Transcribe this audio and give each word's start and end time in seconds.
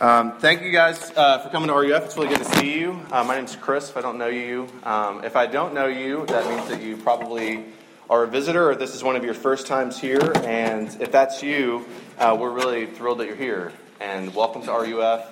Um, 0.00 0.38
thank 0.38 0.62
you 0.62 0.70
guys 0.70 1.10
uh, 1.16 1.40
for 1.40 1.48
coming 1.48 1.66
to 1.66 1.74
RUF. 1.74 2.04
It's 2.04 2.16
really 2.16 2.28
good 2.28 2.38
to 2.38 2.44
see 2.44 2.78
you. 2.78 3.00
Uh, 3.10 3.24
my 3.24 3.34
name's 3.34 3.56
Chris. 3.56 3.90
If 3.90 3.96
I 3.96 4.00
don't 4.00 4.16
know 4.16 4.28
you, 4.28 4.68
um, 4.84 5.24
if 5.24 5.34
I 5.34 5.46
don't 5.46 5.74
know 5.74 5.86
you, 5.88 6.24
that 6.26 6.48
means 6.48 6.68
that 6.68 6.80
you 6.80 6.96
probably 6.96 7.64
are 8.08 8.22
a 8.22 8.28
visitor 8.28 8.70
or 8.70 8.76
this 8.76 8.94
is 8.94 9.02
one 9.02 9.16
of 9.16 9.24
your 9.24 9.34
first 9.34 9.66
times 9.66 9.98
here. 9.98 10.32
And 10.44 10.86
if 11.00 11.10
that's 11.10 11.42
you, 11.42 11.84
uh, 12.16 12.36
we're 12.38 12.52
really 12.52 12.86
thrilled 12.86 13.18
that 13.18 13.26
you're 13.26 13.34
here. 13.34 13.72
And 13.98 14.32
welcome 14.36 14.62
to 14.62 14.70
RUF. 14.70 15.26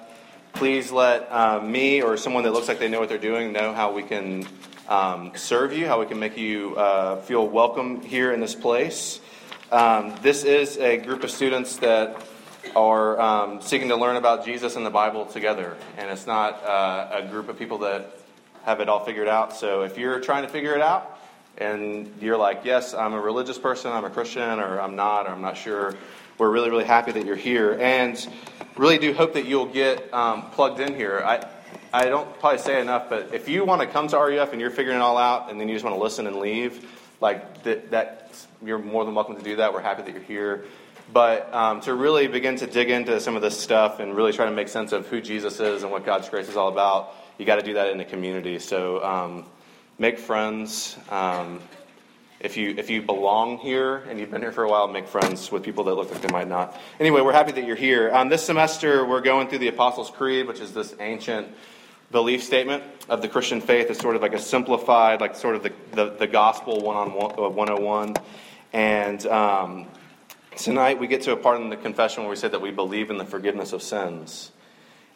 Please 0.54 0.90
let 0.90 1.30
uh, 1.30 1.60
me 1.60 2.02
or 2.02 2.16
someone 2.16 2.42
that 2.42 2.50
looks 2.50 2.66
like 2.66 2.80
they 2.80 2.88
know 2.88 2.98
what 2.98 3.08
they're 3.08 3.18
doing 3.18 3.52
know 3.52 3.72
how 3.72 3.92
we 3.92 4.02
can 4.02 4.48
um, 4.88 5.30
serve 5.36 5.74
you, 5.74 5.86
how 5.86 6.00
we 6.00 6.06
can 6.06 6.18
make 6.18 6.36
you 6.36 6.74
uh, 6.74 7.22
feel 7.22 7.46
welcome 7.46 8.00
here 8.00 8.32
in 8.32 8.40
this 8.40 8.56
place. 8.56 9.20
Um, 9.70 10.12
this 10.22 10.42
is 10.42 10.76
a 10.78 10.96
group 10.96 11.22
of 11.22 11.30
students 11.30 11.76
that 11.76 12.20
are 12.74 13.20
um, 13.20 13.60
seeking 13.60 13.88
to 13.88 13.96
learn 13.96 14.16
about 14.16 14.44
Jesus 14.44 14.76
and 14.76 14.84
the 14.84 14.90
Bible 14.90 15.26
together. 15.26 15.76
And 15.96 16.10
it's 16.10 16.27
not 16.27 16.62
uh, 16.64 17.22
a 17.22 17.28
group 17.28 17.48
of 17.48 17.58
people 17.58 17.78
that 17.78 18.18
have 18.64 18.80
it 18.80 18.88
all 18.88 19.04
figured 19.04 19.28
out. 19.28 19.56
So 19.56 19.82
if 19.82 19.96
you're 19.96 20.20
trying 20.20 20.42
to 20.42 20.48
figure 20.48 20.74
it 20.74 20.80
out 20.80 21.18
and 21.58 22.12
you're 22.20 22.36
like, 22.36 22.62
yes, 22.64 22.94
I'm 22.94 23.12
a 23.12 23.20
religious 23.20 23.58
person, 23.58 23.92
I'm 23.92 24.05
a 24.05 24.10
Christian, 24.10 24.58
or 24.60 24.80
I'm 24.80 24.96
not, 24.96 25.27
or 25.27 25.30
I'm 25.30 25.42
not 25.42 25.56
sure, 25.56 25.94
we're 26.38 26.50
really, 26.50 26.70
really 26.70 26.84
happy 26.84 27.12
that 27.12 27.24
you're 27.24 27.36
here. 27.36 27.78
And 27.80 28.27
really 28.77 28.98
do 28.98 29.12
hope 29.14 29.34
that 29.34 29.46
you'll 29.46 29.66
get 29.66 30.12
um, 30.12 30.50
plugged 30.50 30.80
in 30.80 30.94
here. 30.94 31.22
I, 31.24 31.46
I 31.92 32.06
don't 32.06 32.38
probably 32.41 32.58
say 32.58 32.80
enough, 32.80 33.08
but 33.08 33.33
if 33.33 33.48
you 33.48 33.64
want 33.64 33.80
to 33.83 33.86
come 33.86 34.08
to 34.08 34.19
RUF 34.19 34.52
and 34.52 34.60
you're 34.60 34.70
figuring 34.70 34.98
it 34.98 35.02
all 35.02 35.16
out 35.16 35.50
and 35.50 35.60
then 35.60 35.69
you 35.69 35.74
just 35.74 35.84
want 35.84 35.96
to 35.96 36.02
listen 36.02 36.27
and 36.27 36.36
leave, 36.36 36.84
like 37.20 37.62
that, 37.62 37.91
that 37.91 38.46
you're 38.64 38.78
more 38.78 39.05
than 39.05 39.14
welcome 39.14 39.36
to 39.36 39.42
do 39.42 39.56
that. 39.56 39.72
We're 39.72 39.80
happy 39.80 40.02
that 40.02 40.12
you're 40.12 40.22
here. 40.22 40.64
But 41.12 41.52
um, 41.55 41.80
to 41.83 41.95
really 41.95 42.27
begin 42.27 42.56
to 42.56 42.66
dig 42.66 42.91
into 42.91 43.20
some 43.20 43.37
of 43.37 43.42
this 43.42 43.59
stuff 43.59 44.01
and 44.01 44.16
really 44.16 44.33
try 44.33 44.47
to 44.47 44.52
make 44.52 44.69
sense 44.69 44.92
of 44.92 45.06
who 45.06 45.20
Jesus 45.20 45.60
is 45.60 45.83
and 45.83 45.92
what 45.92 46.05
God's 46.05 46.28
grace 46.28 46.48
is 46.48 46.56
all 46.56 46.69
about, 46.69 47.14
you 47.38 47.45
got 47.45 47.56
to 47.56 47.62
do 47.62 47.74
that 47.74 47.91
in 47.91 48.00
a 48.00 48.05
community. 48.05 48.58
So 48.58 49.05
um, 49.05 49.47
make 49.98 50.19
friends. 50.19 50.97
Um, 51.11 51.61
if 52.39 52.56
you 52.56 52.75
if 52.77 52.91
you 52.91 53.00
belong 53.00 53.58
here 53.58 53.97
and 53.97 54.20
you've 54.20 54.30
been 54.30 54.42
here 54.42 54.53
for 54.53 54.64
a 54.64 54.69
while, 54.69 54.89
make 54.89 55.08
friends 55.08 55.50
with 55.50 55.62
people 55.62 55.84
that 55.84 55.95
look 55.95 56.11
like 56.11 56.20
they 56.20 56.33
might 56.33 56.48
not. 56.48 56.78
Anyway, 57.00 57.20
we're 57.23 57.33
happy 57.33 57.52
that 57.52 57.67
you're 57.67 57.77
here. 57.77 58.14
Um, 58.14 58.28
this 58.28 58.45
semester, 58.45 59.06
we're 59.06 59.23
going 59.23 59.48
through 59.48 59.58
the 59.58 59.69
Apostles' 59.69 60.11
Creed, 60.11 60.47
which 60.47 60.61
is 60.61 60.75
this 60.75 60.95
ancient 61.00 61.48
belief 62.11 62.42
statement 62.42 62.84
of 63.08 63.23
the 63.23 63.28
Christian 63.28 63.61
faith. 63.61 63.91
It's 63.91 64.00
sort 64.00 64.17
of 64.17 64.23
like 64.23 64.34
a 64.34 64.39
simplified, 64.39 65.20
like 65.20 65.34
sort 65.34 65.56
of 65.56 65.62
the 65.62 65.73
the, 65.92 66.11
the 66.11 66.27
gospel 66.27 66.80
one 66.80 66.97
on 66.97 67.14
one, 67.14 67.55
101. 67.55 68.17
And 68.73 69.27
um, 69.27 69.86
Tonight, 70.56 70.98
we 70.98 71.06
get 71.06 71.20
to 71.22 71.32
a 71.32 71.36
part 71.36 71.60
in 71.60 71.68
the 71.68 71.76
confession 71.76 72.22
where 72.22 72.30
we 72.30 72.36
say 72.36 72.48
that 72.48 72.62
we 72.62 72.70
believe 72.70 73.10
in 73.10 73.18
the 73.18 73.26
forgiveness 73.26 73.74
of 73.74 73.82
sins. 73.82 74.52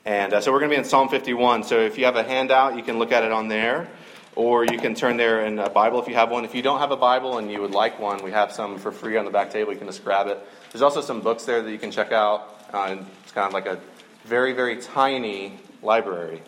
And 0.05 0.35
uh, 0.35 0.43
so 0.43 0.53
we're 0.53 0.59
going 0.59 0.71
to 0.71 0.77
be 0.77 0.79
in 0.79 0.85
Psalm 0.85 1.09
51. 1.09 1.65
So 1.65 1.81
if 1.81 1.97
you 1.97 2.05
have 2.05 2.17
a 2.17 2.23
handout, 2.23 2.77
you 2.77 2.83
can 2.83 2.99
look 2.99 3.11
at 3.11 3.25
it 3.25 3.33
on 3.33 3.49
there, 3.49 3.89
or 4.37 4.67
you 4.67 4.77
can 4.77 4.95
turn 4.95 5.17
there 5.17 5.47
in 5.47 5.59
a 5.59 5.71
Bible 5.71 6.03
if 6.03 6.09
you 6.09 6.15
have 6.15 6.31
one. 6.31 6.45
If 6.45 6.55
you 6.55 6.61
don't 6.61 6.79
have 6.79 6.91
a 6.91 6.97
Bible 6.97 7.39
and 7.39 7.51
you 7.51 7.63
would 7.63 7.71
like 7.71 7.99
one, 7.99 8.23
we 8.23 8.33
have 8.33 8.53
some 8.53 8.77
for 8.77 8.93
free 8.93 9.17
on 9.17 9.25
the 9.25 9.31
back 9.31 9.51
table. 9.51 9.73
You 9.73 9.79
can 9.79 9.87
just 9.87 10.05
grab 10.05 10.27
it. 10.27 10.39
There's 10.73 10.83
also 10.83 11.01
some 11.01 11.23
books 11.23 11.47
there 11.47 11.63
that 11.63 11.71
you 11.71 11.79
can 11.79 11.91
check 11.91 12.13
out. 12.13 12.63
Uh, 12.71 12.99
it's 13.23 13.33
kind 13.33 13.47
of 13.47 13.55
like 13.55 13.67
a 13.67 13.81
very, 14.25 14.53
very 14.53 14.77
tiny 14.77 15.59
library. 15.83 16.43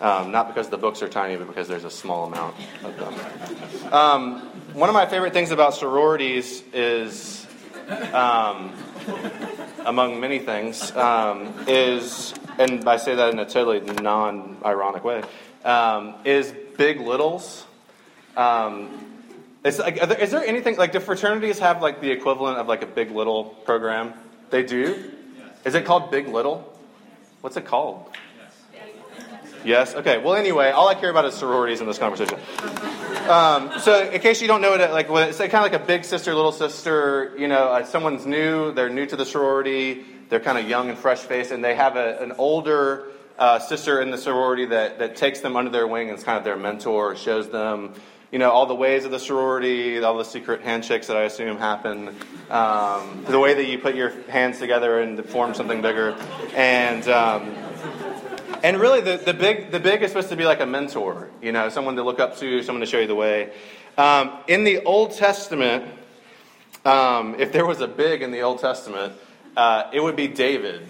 Um, 0.00 0.32
not 0.32 0.48
because 0.48 0.68
the 0.68 0.78
books 0.78 1.00
are 1.00 1.08
tiny, 1.08 1.36
but 1.36 1.46
because 1.46 1.68
there's 1.68 1.84
a 1.84 1.90
small 1.90 2.24
amount 2.24 2.56
of 2.82 2.96
them. 2.98 3.92
Um, 3.92 4.40
one 4.72 4.88
of 4.88 4.94
my 4.94 5.06
favorite 5.06 5.32
things 5.32 5.52
about 5.52 5.74
sororities 5.74 6.64
is 6.72 7.41
um, 8.12 8.72
among 9.84 10.20
many 10.20 10.38
things, 10.38 10.94
um, 10.96 11.54
is, 11.66 12.34
and 12.58 12.88
I 12.88 12.96
say 12.96 13.14
that 13.14 13.32
in 13.32 13.38
a 13.38 13.46
totally 13.46 13.80
non 13.80 14.58
ironic 14.64 15.04
way, 15.04 15.22
um, 15.64 16.14
is 16.24 16.52
Big 16.76 17.00
Littles. 17.00 17.66
Um, 18.36 19.08
is, 19.64 19.78
like, 19.78 19.96
there, 19.96 20.18
is 20.18 20.30
there 20.30 20.44
anything, 20.44 20.76
like, 20.76 20.92
do 20.92 21.00
fraternities 21.00 21.58
have, 21.60 21.82
like, 21.82 22.00
the 22.00 22.10
equivalent 22.10 22.58
of, 22.58 22.66
like, 22.66 22.82
a 22.82 22.86
Big 22.86 23.10
Little 23.10 23.44
program? 23.44 24.14
They 24.50 24.62
do? 24.62 25.12
Is 25.64 25.74
it 25.74 25.84
called 25.84 26.10
Big 26.10 26.28
Little? 26.28 26.68
What's 27.40 27.56
it 27.56 27.64
called? 27.64 28.10
Yes? 29.64 29.94
Okay. 29.94 30.18
Well, 30.18 30.34
anyway, 30.34 30.70
all 30.70 30.88
I 30.88 30.94
care 30.94 31.10
about 31.10 31.24
is 31.24 31.34
sororities 31.34 31.80
in 31.80 31.86
this 31.86 31.98
conversation. 31.98 32.38
Um, 33.28 33.78
so, 33.78 34.10
in 34.10 34.20
case 34.20 34.42
you 34.42 34.48
don't 34.48 34.60
know 34.60 34.74
it, 34.74 34.90
like 34.90 35.06
it's 35.08 35.38
kind 35.38 35.54
of 35.54 35.62
like 35.62 35.74
a 35.74 35.78
big 35.78 36.04
sister, 36.04 36.34
little 36.34 36.52
sister. 36.52 37.34
You 37.38 37.48
know, 37.48 37.68
uh, 37.68 37.84
someone's 37.84 38.26
new, 38.26 38.72
they're 38.72 38.90
new 38.90 39.06
to 39.06 39.16
the 39.16 39.24
sorority, 39.24 40.04
they're 40.28 40.40
kind 40.40 40.58
of 40.58 40.68
young 40.68 40.88
and 40.88 40.98
fresh 40.98 41.20
faced, 41.20 41.52
and 41.52 41.64
they 41.64 41.74
have 41.74 41.96
a, 41.96 42.18
an 42.18 42.32
older 42.32 43.06
uh, 43.38 43.58
sister 43.60 44.00
in 44.00 44.10
the 44.10 44.18
sorority 44.18 44.66
that, 44.66 44.98
that 44.98 45.16
takes 45.16 45.40
them 45.40 45.56
under 45.56 45.70
their 45.70 45.86
wing 45.86 46.08
and 46.08 46.18
is 46.18 46.24
kind 46.24 46.36
of 46.36 46.44
their 46.44 46.56
mentor, 46.56 47.14
shows 47.16 47.48
them, 47.50 47.94
you 48.32 48.38
know, 48.38 48.50
all 48.50 48.66
the 48.66 48.74
ways 48.74 49.04
of 49.04 49.10
the 49.10 49.20
sorority, 49.20 50.02
all 50.02 50.18
the 50.18 50.24
secret 50.24 50.62
handshakes 50.62 51.06
that 51.06 51.16
I 51.16 51.22
assume 51.22 51.58
happen, 51.58 52.08
um, 52.50 53.24
the 53.28 53.38
way 53.38 53.54
that 53.54 53.66
you 53.66 53.78
put 53.78 53.94
your 53.94 54.10
hands 54.28 54.58
together 54.58 55.00
and 55.00 55.24
form 55.26 55.54
something 55.54 55.80
bigger, 55.80 56.16
and. 56.54 57.08
Um, 57.08 57.54
and 58.62 58.78
really, 58.78 59.00
the, 59.00 59.16
the, 59.16 59.34
big, 59.34 59.72
the 59.72 59.80
big 59.80 60.02
is 60.02 60.10
supposed 60.10 60.28
to 60.28 60.36
be 60.36 60.44
like 60.44 60.60
a 60.60 60.66
mentor, 60.66 61.28
you 61.40 61.50
know, 61.50 61.68
someone 61.68 61.96
to 61.96 62.02
look 62.02 62.20
up 62.20 62.36
to, 62.38 62.62
someone 62.62 62.80
to 62.80 62.86
show 62.86 63.00
you 63.00 63.08
the 63.08 63.14
way. 63.14 63.52
Um, 63.98 64.38
in 64.46 64.62
the 64.62 64.84
Old 64.84 65.12
Testament, 65.12 65.84
um, 66.84 67.34
if 67.38 67.52
there 67.52 67.66
was 67.66 67.80
a 67.80 67.88
big 67.88 68.22
in 68.22 68.30
the 68.30 68.42
Old 68.42 68.60
Testament, 68.60 69.14
uh, 69.56 69.90
it 69.92 70.00
would 70.00 70.14
be 70.14 70.28
David. 70.28 70.86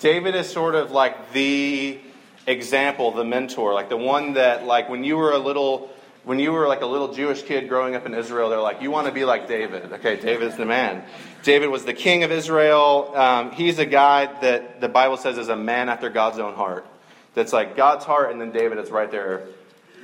David 0.00 0.34
is 0.34 0.50
sort 0.50 0.74
of 0.74 0.90
like 0.90 1.32
the 1.32 1.98
example, 2.46 3.10
the 3.12 3.24
mentor, 3.24 3.72
like 3.72 3.88
the 3.88 3.96
one 3.96 4.34
that, 4.34 4.66
like, 4.66 4.90
when 4.90 5.02
you 5.02 5.16
were 5.16 5.32
a 5.32 5.38
little, 5.38 5.90
when 6.24 6.38
you 6.38 6.52
were 6.52 6.68
like 6.68 6.82
a 6.82 6.86
little 6.86 7.14
Jewish 7.14 7.42
kid 7.42 7.70
growing 7.70 7.94
up 7.94 8.04
in 8.04 8.12
Israel, 8.12 8.50
they're 8.50 8.60
like, 8.60 8.82
you 8.82 8.90
want 8.90 9.06
to 9.06 9.12
be 9.12 9.24
like 9.24 9.48
David. 9.48 9.94
Okay, 9.94 10.16
David's 10.16 10.56
the 10.56 10.66
man. 10.66 11.02
David 11.42 11.68
was 11.68 11.86
the 11.86 11.94
king 11.94 12.22
of 12.22 12.30
Israel. 12.30 13.16
Um, 13.16 13.52
he's 13.52 13.78
a 13.78 13.86
guy 13.86 14.26
that 14.40 14.82
the 14.82 14.88
Bible 14.88 15.16
says 15.16 15.38
is 15.38 15.48
a 15.48 15.56
man 15.56 15.88
after 15.88 16.10
God's 16.10 16.38
own 16.38 16.54
heart 16.54 16.86
that's 17.34 17.52
like 17.52 17.76
God's 17.76 18.04
heart, 18.04 18.30
and 18.30 18.40
then 18.40 18.52
David 18.52 18.78
is 18.78 18.90
right 18.90 19.10
there 19.10 19.46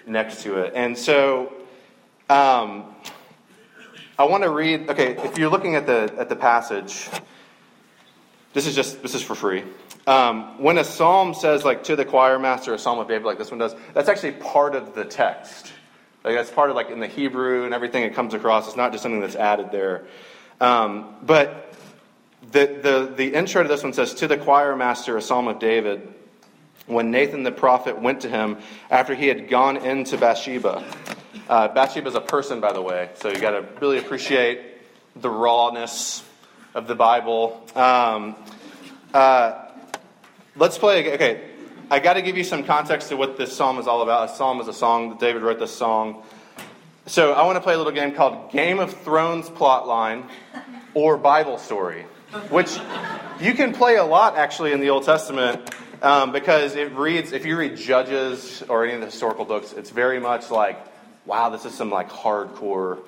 next 0.07 0.43
to 0.43 0.59
it. 0.59 0.73
And 0.75 0.97
so 0.99 1.53
um, 2.29 2.95
I 4.19 4.25
want 4.25 4.43
to 4.43 4.51
read. 4.51 4.91
Okay, 4.91 5.17
if 5.17 5.39
you're 5.39 5.51
looking 5.51 5.77
at 5.77 5.87
the 5.87 6.13
at 6.19 6.29
the 6.29 6.37
passage, 6.37 7.09
this 8.53 8.67
is 8.67 8.75
just 8.75 9.03
this 9.03 9.15
is 9.15 9.23
for 9.23 9.35
free. 9.35 9.65
Um, 10.07 10.61
when 10.63 10.79
a 10.79 10.85
psalm 10.85 11.35
says 11.35 11.65
like 11.65 11.85
to 11.85 11.97
the 11.97 12.05
choir 12.05 12.39
master, 12.39 12.75
a 12.75 12.79
psalm 12.79 12.99
of 12.99 13.09
David, 13.09 13.25
like 13.25 13.39
this 13.39 13.51
one 13.51 13.59
does, 13.59 13.75
that's 13.95 14.09
actually 14.09 14.33
part 14.33 14.75
of 14.75 14.95
the 14.95 15.05
text. 15.05 15.73
Like 16.25 16.35
that's 16.35 16.51
part 16.51 16.71
of 16.71 16.77
like 16.77 16.91
in 16.91 17.01
the 17.01 17.07
Hebrew 17.07 17.65
and 17.65 17.73
everything 17.73 18.03
it 18.03 18.15
comes 18.15 18.35
across. 18.35 18.67
It's 18.67 18.77
not 18.77 18.93
just 18.93 19.03
something 19.03 19.21
that's 19.21 19.37
added 19.37 19.71
there. 19.71 20.07
Um, 20.61 21.15
but 21.23 21.75
the, 22.51 22.79
the 22.83 23.13
the 23.17 23.35
intro 23.35 23.63
to 23.63 23.69
this 23.69 23.83
one 23.83 23.93
says 23.93 24.15
to 24.15 24.27
the 24.27 24.37
choir 24.37 24.75
master, 24.75 25.17
a 25.17 25.23
psalm 25.23 25.49
of 25.49 25.59
David 25.59 26.07
when 26.91 27.11
Nathan 27.11 27.43
the 27.43 27.53
prophet 27.53 28.01
went 28.01 28.23
to 28.23 28.29
him 28.29 28.59
after 28.91 29.15
he 29.15 29.29
had 29.29 29.49
gone 29.49 29.77
into 29.77 30.19
Bathsheba. 30.19 30.85
Uh, 31.49 31.69
Bathsheba 31.69 32.09
is 32.09 32.15
a 32.15 32.21
person, 32.21 32.61
by 32.61 32.73
the 32.73 32.83
way, 32.83 33.11
so 33.15 33.29
you 33.29 33.41
got 33.41 33.53
to 33.53 33.67
really 33.81 33.99
appreciate 33.99 34.61
the 35.17 35.31
rawness 35.31 36.23
of 36.75 36.87
the 36.87 36.95
Bible. 36.95 37.67
Um, 37.75 38.37
uh, 39.13 39.67
let's 40.57 40.79
play. 40.79 41.15
Okay, 41.15 41.43
I 41.91 41.99
got 41.99 42.15
to 42.15 42.23
give 42.23 42.37
you 42.37 42.45
some 42.45 42.65
context 42.65 43.09
to 43.09 43.17
what 43.17 43.37
this 43.37 43.57
psalm 43.57 43.79
is 43.79 43.87
all 43.87 44.03
about. 44.03 44.31
A 44.31 44.35
psalm 44.35 44.61
is 44.61 44.69
a 44.69 44.73
song. 44.73 45.11
That 45.11 45.19
David 45.19 45.43
wrote 45.43 45.59
this 45.59 45.75
song. 45.75 46.23
So 47.07 47.33
I 47.33 47.45
want 47.45 47.57
to 47.57 47.61
play 47.61 47.75
a 47.75 47.79
little 47.79 47.93
game 47.93 48.13
called 48.13 48.53
Game 48.53 48.79
of 48.79 48.95
Thrones 49.03 49.49
plotline 49.51 50.29
or 50.95 51.17
Bible 51.17 51.59
story, 51.59 52.03
which 52.51 52.79
you 53.41 53.55
can 53.55 53.73
play 53.73 53.97
a 53.97 54.05
lot 54.05 54.37
actually 54.37 54.73
in 54.73 54.81
the 54.81 54.91
Old 54.91 55.05
Testament 55.05 55.75
um, 56.03 56.33
because 56.33 56.77
it 56.77 56.93
reads, 56.93 57.33
if 57.33 57.45
you 57.45 57.57
read 57.57 57.77
Judges 57.77 58.63
or 58.69 58.85
any 58.85 58.95
of 58.95 59.01
the 59.01 59.07
historical 59.07 59.45
books, 59.45 59.73
it's 59.73 59.91
very 59.91 60.21
much 60.21 60.51
like, 60.51 60.79
wow, 61.27 61.51
this 61.51 61.65
is 61.65 61.75
some 61.75 61.91
like 61.91 62.11
hardcore 62.11 62.99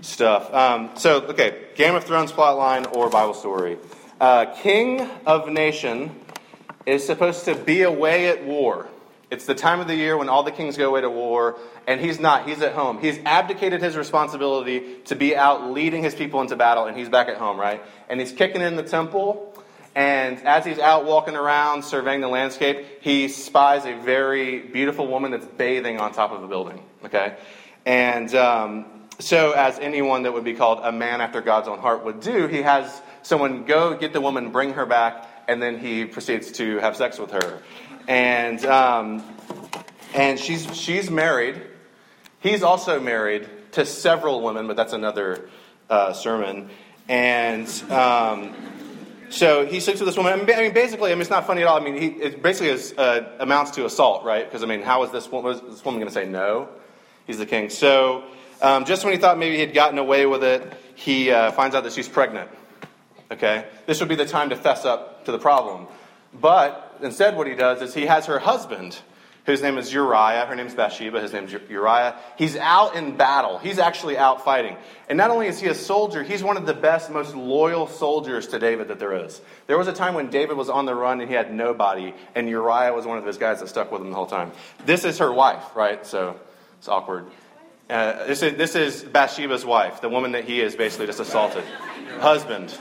stuff. 0.00 0.52
Um, 0.52 0.90
so, 0.94 1.22
okay, 1.22 1.66
Game 1.74 1.94
of 1.94 2.04
Thrones 2.04 2.32
plotline 2.32 2.94
or 2.94 3.10
Bible 3.10 3.34
story. 3.34 3.78
Uh, 4.20 4.46
King 4.62 5.08
of 5.26 5.48
nation 5.48 6.14
is 6.86 7.04
supposed 7.04 7.44
to 7.46 7.54
be 7.54 7.82
away 7.82 8.28
at 8.28 8.44
war. 8.44 8.88
It's 9.28 9.44
the 9.44 9.56
time 9.56 9.80
of 9.80 9.88
the 9.88 9.96
year 9.96 10.16
when 10.16 10.28
all 10.28 10.44
the 10.44 10.52
kings 10.52 10.76
go 10.76 10.88
away 10.88 11.00
to 11.00 11.10
war, 11.10 11.58
and 11.88 12.00
he's 12.00 12.20
not. 12.20 12.48
He's 12.48 12.62
at 12.62 12.74
home. 12.74 13.00
He's 13.00 13.18
abdicated 13.24 13.82
his 13.82 13.96
responsibility 13.96 14.98
to 15.06 15.16
be 15.16 15.34
out 15.34 15.72
leading 15.72 16.04
his 16.04 16.14
people 16.14 16.40
into 16.40 16.54
battle, 16.54 16.86
and 16.86 16.96
he's 16.96 17.08
back 17.08 17.28
at 17.28 17.36
home, 17.36 17.58
right? 17.58 17.82
And 18.08 18.20
he's 18.20 18.30
kicking 18.30 18.62
in 18.62 18.76
the 18.76 18.84
temple, 18.84 19.52
and 19.96 20.46
as 20.46 20.66
he's 20.66 20.78
out 20.78 21.06
walking 21.06 21.34
around 21.36 21.82
surveying 21.82 22.20
the 22.20 22.28
landscape, 22.28 22.84
he 23.00 23.28
spies 23.28 23.86
a 23.86 23.94
very 23.98 24.60
beautiful 24.60 25.06
woman 25.06 25.30
that's 25.30 25.46
bathing 25.46 25.98
on 25.98 26.12
top 26.12 26.32
of 26.32 26.44
a 26.44 26.46
building. 26.46 26.84
Okay? 27.06 27.34
And 27.86 28.32
um, 28.34 28.84
so, 29.18 29.52
as 29.52 29.78
anyone 29.78 30.24
that 30.24 30.34
would 30.34 30.44
be 30.44 30.52
called 30.52 30.80
a 30.82 30.92
man 30.92 31.22
after 31.22 31.40
God's 31.40 31.66
own 31.66 31.78
heart 31.78 32.04
would 32.04 32.20
do, 32.20 32.46
he 32.46 32.60
has 32.60 33.00
someone 33.22 33.64
go 33.64 33.96
get 33.96 34.12
the 34.12 34.20
woman, 34.20 34.52
bring 34.52 34.74
her 34.74 34.84
back, 34.84 35.30
and 35.48 35.62
then 35.62 35.78
he 35.78 36.04
proceeds 36.04 36.52
to 36.52 36.76
have 36.76 36.94
sex 36.94 37.18
with 37.18 37.30
her. 37.30 37.62
And, 38.06 38.62
um, 38.66 39.24
and 40.12 40.38
she's, 40.38 40.76
she's 40.76 41.10
married. 41.10 41.58
He's 42.40 42.62
also 42.62 43.00
married 43.00 43.48
to 43.72 43.86
several 43.86 44.42
women, 44.42 44.66
but 44.66 44.76
that's 44.76 44.92
another 44.92 45.48
uh, 45.88 46.12
sermon. 46.12 46.68
And 47.08 47.66
um, 47.90 48.54
so 49.28 49.66
he 49.66 49.80
sleeps 49.80 50.00
with 50.00 50.08
this 50.08 50.16
woman. 50.16 50.32
I 50.32 50.36
mean, 50.36 50.72
basically, 50.72 51.10
I 51.10 51.14
mean, 51.14 51.22
it's 51.22 51.30
not 51.30 51.46
funny 51.46 51.62
at 51.62 51.68
all. 51.68 51.80
I 51.80 51.84
mean, 51.84 51.96
he, 52.00 52.06
it 52.08 52.42
basically 52.42 52.68
is, 52.68 52.92
uh, 52.96 53.36
amounts 53.40 53.72
to 53.72 53.84
assault, 53.84 54.24
right? 54.24 54.44
Because, 54.44 54.62
I 54.62 54.66
mean, 54.66 54.82
how 54.82 55.02
is 55.04 55.10
this, 55.10 55.30
woman, 55.30 55.60
this 55.68 55.84
woman 55.84 56.00
going 56.00 56.08
to 56.08 56.14
say 56.14 56.26
no? 56.26 56.68
He's 57.26 57.38
the 57.38 57.46
king. 57.46 57.70
So 57.70 58.24
um, 58.62 58.84
just 58.84 59.04
when 59.04 59.12
he 59.12 59.18
thought 59.18 59.38
maybe 59.38 59.56
he 59.56 59.60
had 59.60 59.74
gotten 59.74 59.98
away 59.98 60.26
with 60.26 60.44
it, 60.44 60.72
he 60.94 61.30
uh, 61.30 61.50
finds 61.52 61.74
out 61.74 61.84
that 61.84 61.92
she's 61.92 62.08
pregnant. 62.08 62.50
Okay? 63.30 63.66
This 63.86 64.00
would 64.00 64.08
be 64.08 64.14
the 64.14 64.26
time 64.26 64.50
to 64.50 64.56
fess 64.56 64.84
up 64.84 65.24
to 65.24 65.32
the 65.32 65.38
problem. 65.38 65.86
But 66.32 66.98
instead, 67.02 67.36
what 67.36 67.46
he 67.46 67.54
does 67.54 67.82
is 67.82 67.94
he 67.94 68.06
has 68.06 68.26
her 68.26 68.38
husband 68.38 68.98
whose 69.46 69.62
name 69.62 69.78
is 69.78 69.92
Uriah. 69.92 70.44
Her 70.46 70.54
name 70.54 70.66
is 70.66 70.74
Bathsheba. 70.74 71.20
His 71.20 71.32
name 71.32 71.44
is 71.44 71.52
Uriah. 71.52 72.18
He's 72.36 72.56
out 72.56 72.96
in 72.96 73.16
battle. 73.16 73.58
He's 73.58 73.78
actually 73.78 74.18
out 74.18 74.44
fighting. 74.44 74.76
And 75.08 75.16
not 75.16 75.30
only 75.30 75.46
is 75.46 75.60
he 75.60 75.68
a 75.68 75.74
soldier, 75.74 76.22
he's 76.22 76.42
one 76.42 76.56
of 76.56 76.66
the 76.66 76.74
best, 76.74 77.10
most 77.10 77.34
loyal 77.34 77.86
soldiers 77.86 78.48
to 78.48 78.58
David 78.58 78.88
that 78.88 78.98
there 78.98 79.24
is. 79.24 79.40
There 79.68 79.78
was 79.78 79.86
a 79.86 79.92
time 79.92 80.14
when 80.14 80.30
David 80.30 80.56
was 80.56 80.68
on 80.68 80.84
the 80.84 80.94
run 80.94 81.20
and 81.20 81.30
he 81.30 81.34
had 81.34 81.54
nobody, 81.54 82.12
and 82.34 82.48
Uriah 82.48 82.92
was 82.92 83.06
one 83.06 83.18
of 83.18 83.24
those 83.24 83.38
guys 83.38 83.60
that 83.60 83.68
stuck 83.68 83.92
with 83.92 84.02
him 84.02 84.10
the 84.10 84.16
whole 84.16 84.26
time. 84.26 84.50
This 84.84 85.04
is 85.04 85.18
her 85.18 85.32
wife, 85.32 85.76
right? 85.76 86.04
So 86.04 86.38
it's 86.78 86.88
awkward. 86.88 87.26
Uh, 87.88 88.26
this, 88.26 88.42
is, 88.42 88.56
this 88.56 88.74
is 88.74 89.04
Bathsheba's 89.04 89.64
wife, 89.64 90.00
the 90.00 90.08
woman 90.08 90.32
that 90.32 90.44
he 90.44 90.60
is 90.60 90.74
basically 90.74 91.06
just 91.06 91.20
assaulted. 91.20 91.62
Husband. 92.18 92.76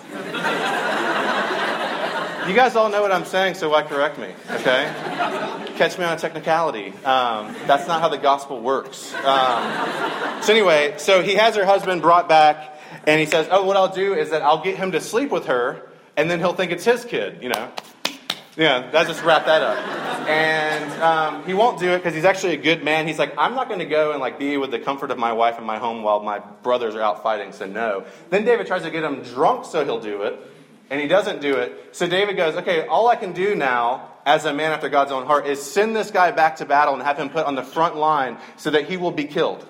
You 2.47 2.53
guys 2.53 2.75
all 2.75 2.89
know 2.89 3.01
what 3.01 3.11
I'm 3.11 3.25
saying, 3.25 3.55
so 3.55 3.69
why 3.71 3.81
correct 3.81 4.19
me? 4.19 4.27
Okay? 4.51 4.85
Catch 5.77 5.97
me 5.97 6.05
on 6.05 6.13
a 6.13 6.19
technicality. 6.19 6.89
Um, 7.03 7.55
that's 7.65 7.87
not 7.87 8.01
how 8.01 8.07
the 8.07 8.19
gospel 8.19 8.61
works. 8.61 9.15
Um, 9.15 10.43
so, 10.43 10.53
anyway, 10.53 10.93
so 10.97 11.23
he 11.23 11.33
has 11.33 11.55
her 11.55 11.65
husband 11.65 12.03
brought 12.03 12.29
back, 12.29 12.79
and 13.07 13.19
he 13.19 13.25
says, 13.25 13.47
Oh, 13.49 13.65
what 13.65 13.77
I'll 13.77 13.91
do 13.91 14.13
is 14.13 14.29
that 14.29 14.43
I'll 14.43 14.63
get 14.63 14.77
him 14.77 14.91
to 14.91 15.01
sleep 15.01 15.31
with 15.31 15.47
her, 15.47 15.89
and 16.15 16.29
then 16.29 16.37
he'll 16.37 16.53
think 16.53 16.71
it's 16.71 16.85
his 16.85 17.03
kid, 17.03 17.41
you 17.41 17.49
know? 17.49 17.71
Yeah, 18.57 18.91
let's 18.93 19.09
just 19.09 19.23
wrap 19.23 19.47
that 19.47 19.63
up. 19.63 20.27
And 20.27 21.01
um, 21.01 21.45
he 21.45 21.55
won't 21.55 21.79
do 21.79 21.93
it 21.93 21.97
because 21.97 22.13
he's 22.13 22.25
actually 22.25 22.53
a 22.53 22.61
good 22.61 22.83
man. 22.83 23.07
He's 23.07 23.17
like, 23.17 23.33
I'm 23.39 23.55
not 23.55 23.69
going 23.69 23.79
to 23.79 23.85
go 23.85 24.11
and 24.11 24.21
like 24.21 24.37
be 24.37 24.57
with 24.57 24.69
the 24.69 24.79
comfort 24.79 25.09
of 25.09 25.17
my 25.17 25.33
wife 25.33 25.57
in 25.57 25.63
my 25.63 25.79
home 25.79 26.03
while 26.03 26.21
my 26.21 26.39
brothers 26.39 26.93
are 26.93 27.01
out 27.01 27.23
fighting. 27.23 27.53
So 27.53 27.65
no. 27.65 28.05
Then 28.29 28.45
David 28.45 28.67
tries 28.67 28.83
to 28.83 28.91
get 28.91 29.03
him 29.03 29.23
drunk 29.23 29.65
so 29.65 29.83
he'll 29.83 29.99
do 29.99 30.21
it 30.21 30.39
and 30.89 31.01
he 31.01 31.07
doesn't 31.07 31.41
do 31.41 31.55
it. 31.55 31.89
So 31.95 32.07
David 32.07 32.37
goes, 32.37 32.55
okay, 32.55 32.85
all 32.87 33.07
I 33.07 33.15
can 33.15 33.33
do 33.33 33.55
now 33.55 34.09
as 34.25 34.45
a 34.45 34.53
man 34.53 34.71
after 34.71 34.89
God's 34.89 35.11
own 35.11 35.25
heart 35.25 35.47
is 35.47 35.61
send 35.61 35.95
this 35.95 36.11
guy 36.11 36.31
back 36.31 36.57
to 36.57 36.65
battle 36.65 36.93
and 36.93 37.03
have 37.03 37.17
him 37.17 37.29
put 37.29 37.45
on 37.45 37.55
the 37.55 37.63
front 37.63 37.95
line 37.95 38.37
so 38.57 38.71
that 38.71 38.89
he 38.89 38.97
will 38.97 39.11
be 39.11 39.25
killed. 39.25 39.67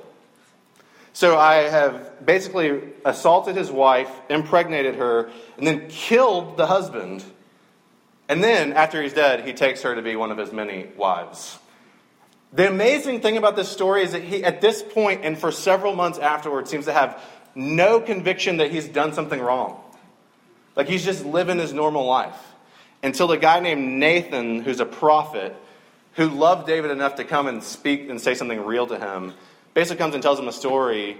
So 1.13 1.37
I 1.37 1.69
have 1.69 2.25
basically 2.25 2.81
assaulted 3.05 3.55
his 3.55 3.71
wife, 3.71 4.09
impregnated 4.29 4.95
her, 4.95 5.29
and 5.57 5.65
then 5.65 5.87
killed 5.87 6.57
the 6.57 6.67
husband. 6.67 7.23
And 8.27 8.43
then, 8.43 8.73
after 8.73 9.01
he's 9.01 9.13
dead, 9.13 9.45
he 9.45 9.53
takes 9.53 9.83
her 9.83 9.95
to 9.95 10.01
be 10.01 10.17
one 10.17 10.31
of 10.31 10.37
his 10.37 10.51
many 10.51 10.87
wives. 10.97 11.57
The 12.51 12.67
amazing 12.67 13.21
thing 13.21 13.37
about 13.37 13.55
this 13.55 13.69
story 13.69 14.03
is 14.03 14.11
that 14.11 14.23
he, 14.23 14.43
at 14.43 14.59
this 14.59 14.83
point 14.83 15.23
and 15.23 15.37
for 15.37 15.51
several 15.51 15.95
months 15.95 16.19
afterwards, 16.19 16.69
seems 16.69 16.85
to 16.85 16.93
have 16.93 17.21
no 17.53 18.01
conviction 18.01 18.57
that 18.57 18.71
he's 18.71 18.87
done 18.87 19.13
something 19.13 19.39
wrong. 19.39 19.81
Like 20.75 20.87
he's 20.87 21.05
just 21.05 21.25
living 21.25 21.59
his 21.59 21.73
normal 21.73 22.05
life. 22.05 22.37
Until 23.03 23.31
a 23.31 23.37
guy 23.37 23.59
named 23.59 23.99
Nathan, 23.99 24.61
who's 24.61 24.79
a 24.79 24.85
prophet, 24.85 25.55
who 26.13 26.27
loved 26.27 26.65
David 26.67 26.91
enough 26.91 27.15
to 27.15 27.23
come 27.23 27.47
and 27.47 27.63
speak 27.63 28.09
and 28.09 28.19
say 28.19 28.33
something 28.35 28.65
real 28.65 28.87
to 28.87 28.97
him, 28.97 29.33
basically 29.73 29.97
comes 29.97 30.13
and 30.13 30.23
tells 30.23 30.39
him 30.39 30.47
a 30.47 30.53
story. 30.53 31.17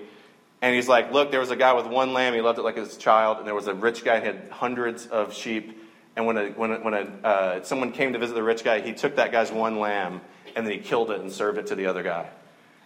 And 0.62 0.76
he's 0.76 0.88
like, 0.88 1.12
Look, 1.12 1.32
there 1.32 1.40
was 1.40 1.52
a 1.52 1.56
guy 1.56 1.74
with 1.74 1.86
one 1.86 2.14
lamb, 2.14 2.34
he 2.34 2.42
loved 2.42 2.60
it 2.60 2.64
like 2.64 2.78
his 2.78 2.98
child, 2.98 3.38
and 3.38 3.48
there 3.48 3.56
was 3.56 3.68
a 3.68 3.74
rich 3.74 4.04
guy 4.04 4.20
who 4.20 4.26
had 4.26 4.50
hundreds 4.50 5.06
of 5.08 5.34
sheep. 5.34 5.82
And 6.16 6.26
when, 6.26 6.38
a, 6.38 6.50
when, 6.52 6.72
a, 6.72 6.76
when 6.80 6.94
a, 6.94 7.28
uh, 7.28 7.64
someone 7.64 7.92
came 7.92 8.14
to 8.14 8.20
visit 8.20 8.36
the 8.36 8.44
rich 8.44 8.64
guy, 8.64 8.80
he 8.80 8.94
took 8.94 9.18
that 9.18 9.34
guy's 9.34 9.52
one 9.52 9.80
lamb 9.80 10.22
and 10.56 10.66
then 10.66 10.74
he 10.74 10.80
killed 10.80 11.12
it 11.12 11.20
and 11.20 11.32
served 11.32 11.58
it 11.58 11.68
to 11.68 11.76
the 11.76 11.88
other 11.88 12.02
guy. 12.02 12.30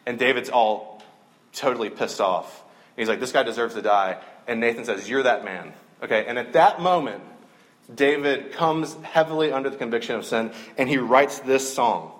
And 0.05 0.17
David's 0.17 0.49
all 0.49 1.03
totally 1.53 1.89
pissed 1.89 2.19
off. 2.19 2.63
He's 2.95 3.07
like, 3.07 3.19
This 3.19 3.31
guy 3.31 3.43
deserves 3.43 3.75
to 3.75 3.81
die. 3.81 4.21
And 4.47 4.59
Nathan 4.59 4.85
says, 4.85 5.07
You're 5.09 5.23
that 5.23 5.45
man. 5.45 5.73
Okay, 6.01 6.25
and 6.27 6.37
at 6.37 6.53
that 6.53 6.81
moment, 6.81 7.23
David 7.93 8.53
comes 8.53 8.95
heavily 9.01 9.51
under 9.51 9.69
the 9.69 9.77
conviction 9.77 10.15
of 10.15 10.25
sin, 10.25 10.51
and 10.77 10.87
he 10.87 10.97
writes 10.97 11.39
this 11.39 11.73
song 11.73 12.11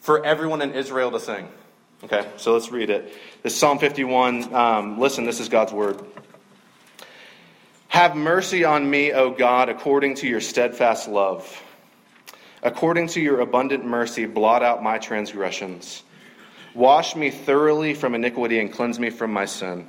for 0.00 0.24
everyone 0.24 0.62
in 0.62 0.72
Israel 0.72 1.10
to 1.12 1.20
sing. 1.20 1.48
Okay, 2.04 2.28
so 2.36 2.52
let's 2.52 2.70
read 2.70 2.90
it. 2.90 3.12
This 3.42 3.56
Psalm 3.56 3.78
51. 3.78 4.54
Um, 4.54 5.00
listen, 5.00 5.24
this 5.24 5.40
is 5.40 5.48
God's 5.48 5.72
word. 5.72 6.00
Have 7.88 8.14
mercy 8.14 8.64
on 8.64 8.88
me, 8.88 9.12
O 9.12 9.30
God, 9.30 9.68
according 9.68 10.16
to 10.16 10.28
your 10.28 10.40
steadfast 10.40 11.08
love. 11.08 11.62
According 12.62 13.08
to 13.08 13.20
your 13.20 13.40
abundant 13.40 13.84
mercy, 13.84 14.26
blot 14.26 14.62
out 14.62 14.82
my 14.82 14.98
transgressions. 14.98 16.02
Wash 16.74 17.16
me 17.16 17.30
thoroughly 17.30 17.94
from 17.94 18.14
iniquity 18.14 18.60
and 18.60 18.72
cleanse 18.72 19.00
me 19.00 19.10
from 19.10 19.32
my 19.32 19.46
sin. 19.46 19.88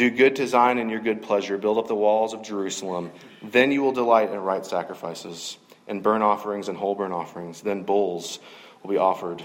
Do 0.00 0.08
good 0.08 0.36
to 0.36 0.46
Zion 0.46 0.78
in 0.78 0.88
your 0.88 1.00
good 1.00 1.20
pleasure. 1.20 1.58
Build 1.58 1.76
up 1.76 1.86
the 1.86 1.94
walls 1.94 2.32
of 2.32 2.40
Jerusalem. 2.40 3.10
Then 3.42 3.70
you 3.70 3.82
will 3.82 3.92
delight 3.92 4.30
in 4.30 4.38
right 4.38 4.64
sacrifices, 4.64 5.58
and 5.86 6.02
burnt 6.02 6.22
offerings 6.22 6.70
and 6.70 6.78
whole 6.78 6.94
burnt 6.94 7.12
offerings. 7.12 7.60
Then 7.60 7.82
bulls 7.82 8.38
will 8.82 8.88
be 8.88 8.96
offered 8.96 9.44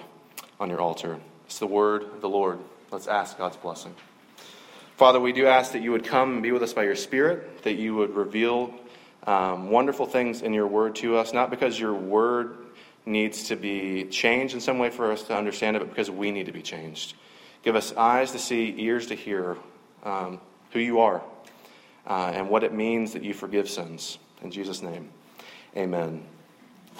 on 0.57 0.69
your 0.69 0.79
altar. 0.79 1.19
It's 1.45 1.59
the 1.59 1.67
word 1.67 2.03
of 2.03 2.21
the 2.21 2.29
Lord. 2.29 2.59
Let's 2.89 3.07
ask 3.07 3.37
God's 3.37 3.57
blessing. 3.57 3.93
Father, 4.95 5.19
we 5.19 5.33
do 5.33 5.45
ask 5.45 5.73
that 5.73 5.81
you 5.81 5.91
would 5.91 6.05
come 6.05 6.35
and 6.35 6.41
be 6.41 6.53
with 6.53 6.63
us 6.63 6.71
by 6.71 6.83
your 6.83 6.95
Spirit, 6.95 7.63
that 7.63 7.73
you 7.73 7.93
would 7.95 8.15
reveal 8.15 8.73
um, 9.27 9.71
wonderful 9.71 10.05
things 10.05 10.41
in 10.41 10.53
your 10.53 10.67
word 10.67 10.95
to 10.95 11.17
us, 11.17 11.33
not 11.33 11.49
because 11.49 11.77
your 11.77 11.93
word 11.93 12.55
needs 13.05 13.49
to 13.49 13.57
be 13.57 14.05
changed 14.05 14.53
in 14.53 14.61
some 14.61 14.79
way 14.79 14.89
for 14.89 15.11
us 15.11 15.23
to 15.23 15.35
understand 15.35 15.75
it, 15.75 15.79
but 15.79 15.89
because 15.89 16.09
we 16.09 16.31
need 16.31 16.45
to 16.45 16.53
be 16.53 16.61
changed. 16.61 17.13
Give 17.61 17.75
us 17.75 17.93
eyes 17.97 18.31
to 18.31 18.39
see, 18.39 18.73
ears 18.77 19.07
to 19.07 19.15
hear 19.15 19.57
um, 20.05 20.39
who 20.71 20.79
you 20.79 21.01
are 21.01 21.21
uh, 22.07 22.31
and 22.33 22.49
what 22.49 22.63
it 22.63 22.73
means 22.73 23.13
that 23.13 23.23
you 23.23 23.33
forgive 23.33 23.69
sins. 23.69 24.17
In 24.41 24.51
Jesus' 24.51 24.81
name, 24.81 25.09
amen. 25.75 26.23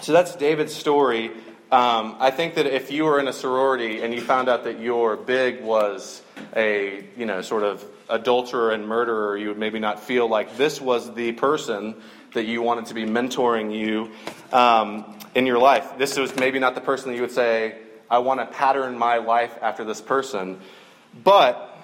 So 0.02 0.12
that's 0.12 0.36
David's 0.36 0.74
story. 0.74 1.32
Um, 1.72 2.18
I 2.20 2.32
think 2.32 2.56
that 2.56 2.66
if 2.68 2.92
you 2.92 3.06
were 3.06 3.20
in 3.20 3.28
a 3.28 3.34
sorority 3.34 4.02
and 4.02 4.14
you 4.14 4.22
found 4.22 4.50
out 4.50 4.66
that 4.66 4.80
your 4.80 5.16
big 5.16 5.64
was 5.64 6.22
a, 6.56 7.06
you 7.18 7.26
know, 7.26 7.42
sort 7.42 7.64
of 7.64 7.84
adulterer 8.10 8.72
and 8.72 8.88
murderer, 8.88 9.38
you 9.38 9.48
would 9.48 9.58
maybe 9.58 9.80
not 9.80 10.00
feel 10.00 10.28
like 10.28 10.58
this 10.58 10.80
was 10.80 11.14
the 11.16 11.32
person 11.34 11.96
that 12.34 12.46
you 12.46 12.62
wanted 12.62 12.86
to 12.88 12.94
be 12.94 13.06
mentoring 13.06 13.76
you 13.76 14.12
um, 14.54 15.18
in 15.34 15.46
your 15.46 15.58
life. 15.58 15.98
This 15.98 16.18
was 16.18 16.36
maybe 16.36 16.60
not 16.60 16.76
the 16.76 16.82
person 16.82 17.10
that 17.10 17.16
you 17.16 17.22
would 17.22 17.32
say, 17.32 17.78
I 18.10 18.20
want 18.20 18.40
to 18.42 18.46
pattern 18.46 18.98
my 18.98 19.18
life 19.18 19.58
after 19.62 19.84
this 19.84 20.02
person. 20.02 20.60
But 21.24 21.75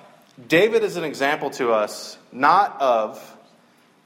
David 0.47 0.83
is 0.83 0.95
an 0.95 1.03
example 1.03 1.49
to 1.51 1.71
us 1.71 2.17
not 2.31 2.79
of 2.81 3.37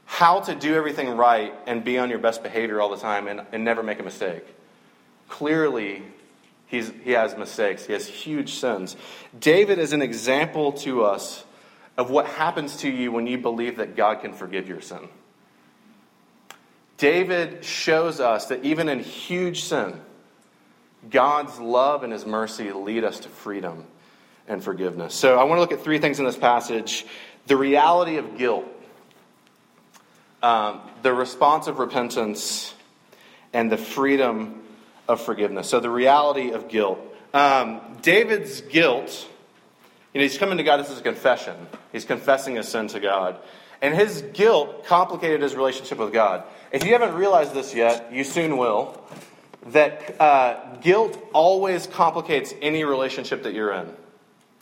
how 0.05 0.39
to 0.41 0.55
do 0.55 0.75
everything 0.75 1.09
right 1.09 1.53
and 1.67 1.83
be 1.83 1.97
on 1.97 2.09
your 2.09 2.19
best 2.19 2.43
behavior 2.43 2.81
all 2.81 2.89
the 2.89 2.97
time 2.97 3.27
and, 3.27 3.41
and 3.51 3.63
never 3.63 3.83
make 3.83 3.99
a 3.99 4.03
mistake. 4.03 4.45
Clearly, 5.29 6.03
he's, 6.67 6.91
he 7.03 7.11
has 7.11 7.35
mistakes, 7.37 7.85
he 7.85 7.93
has 7.93 8.07
huge 8.07 8.53
sins. 8.53 8.95
David 9.39 9.79
is 9.79 9.93
an 9.93 10.01
example 10.01 10.73
to 10.73 11.03
us 11.03 11.43
of 11.97 12.09
what 12.09 12.25
happens 12.25 12.77
to 12.77 12.89
you 12.89 13.11
when 13.11 13.25
you 13.25 13.37
believe 13.37 13.77
that 13.77 13.95
God 13.95 14.21
can 14.21 14.33
forgive 14.33 14.67
your 14.67 14.81
sin. 14.81 15.07
David 16.97 17.63
shows 17.63 18.19
us 18.19 18.47
that 18.47 18.63
even 18.63 18.89
in 18.89 18.99
huge 18.99 19.63
sin, 19.63 19.99
God's 21.09 21.59
love 21.59 22.03
and 22.03 22.11
his 22.11 22.25
mercy 22.25 22.71
lead 22.71 23.03
us 23.03 23.19
to 23.21 23.29
freedom 23.29 23.85
and 24.47 24.63
forgiveness. 24.63 25.13
So 25.13 25.39
I 25.39 25.43
want 25.43 25.57
to 25.57 25.61
look 25.61 25.71
at 25.71 25.81
three 25.81 25.99
things 25.99 26.19
in 26.19 26.25
this 26.25 26.37
passage 26.37 27.05
the 27.47 27.55
reality 27.55 28.17
of 28.17 28.37
guilt, 28.37 28.65
um, 30.41 30.81
the 31.03 31.13
response 31.13 31.67
of 31.67 31.77
repentance, 31.77 32.73
and 33.53 33.71
the 33.71 33.77
freedom 33.77 34.63
of 35.07 35.21
forgiveness. 35.21 35.69
So 35.69 35.79
the 35.79 35.89
reality 35.89 36.51
of 36.51 36.67
guilt. 36.67 36.99
Um, 37.33 37.81
David's 38.01 38.61
guilt, 38.61 39.27
you 40.13 40.19
know, 40.19 40.23
he's 40.23 40.37
coming 40.37 40.57
to 40.57 40.63
God, 40.63 40.77
this 40.77 40.89
is 40.89 40.99
a 40.99 41.03
confession. 41.03 41.55
He's 41.91 42.05
confessing 42.05 42.55
his 42.55 42.67
sin 42.67 42.87
to 42.89 42.99
God. 42.99 43.37
And 43.81 43.93
his 43.93 44.23
guilt 44.33 44.85
complicated 44.85 45.41
his 45.41 45.53
relationship 45.53 45.99
with 45.99 46.13
God. 46.13 46.43
If 46.71 46.83
you 46.83 46.93
haven't 46.93 47.13
realized 47.13 47.53
this 47.53 47.75
yet, 47.75 48.11
you 48.11 48.23
soon 48.23 48.57
will 48.57 48.99
that 49.67 50.19
uh, 50.19 50.75
guilt 50.81 51.17
always 51.33 51.87
complicates 51.87 52.53
any 52.61 52.83
relationship 52.83 53.43
that 53.43 53.53
you're 53.53 53.73
in. 53.73 53.93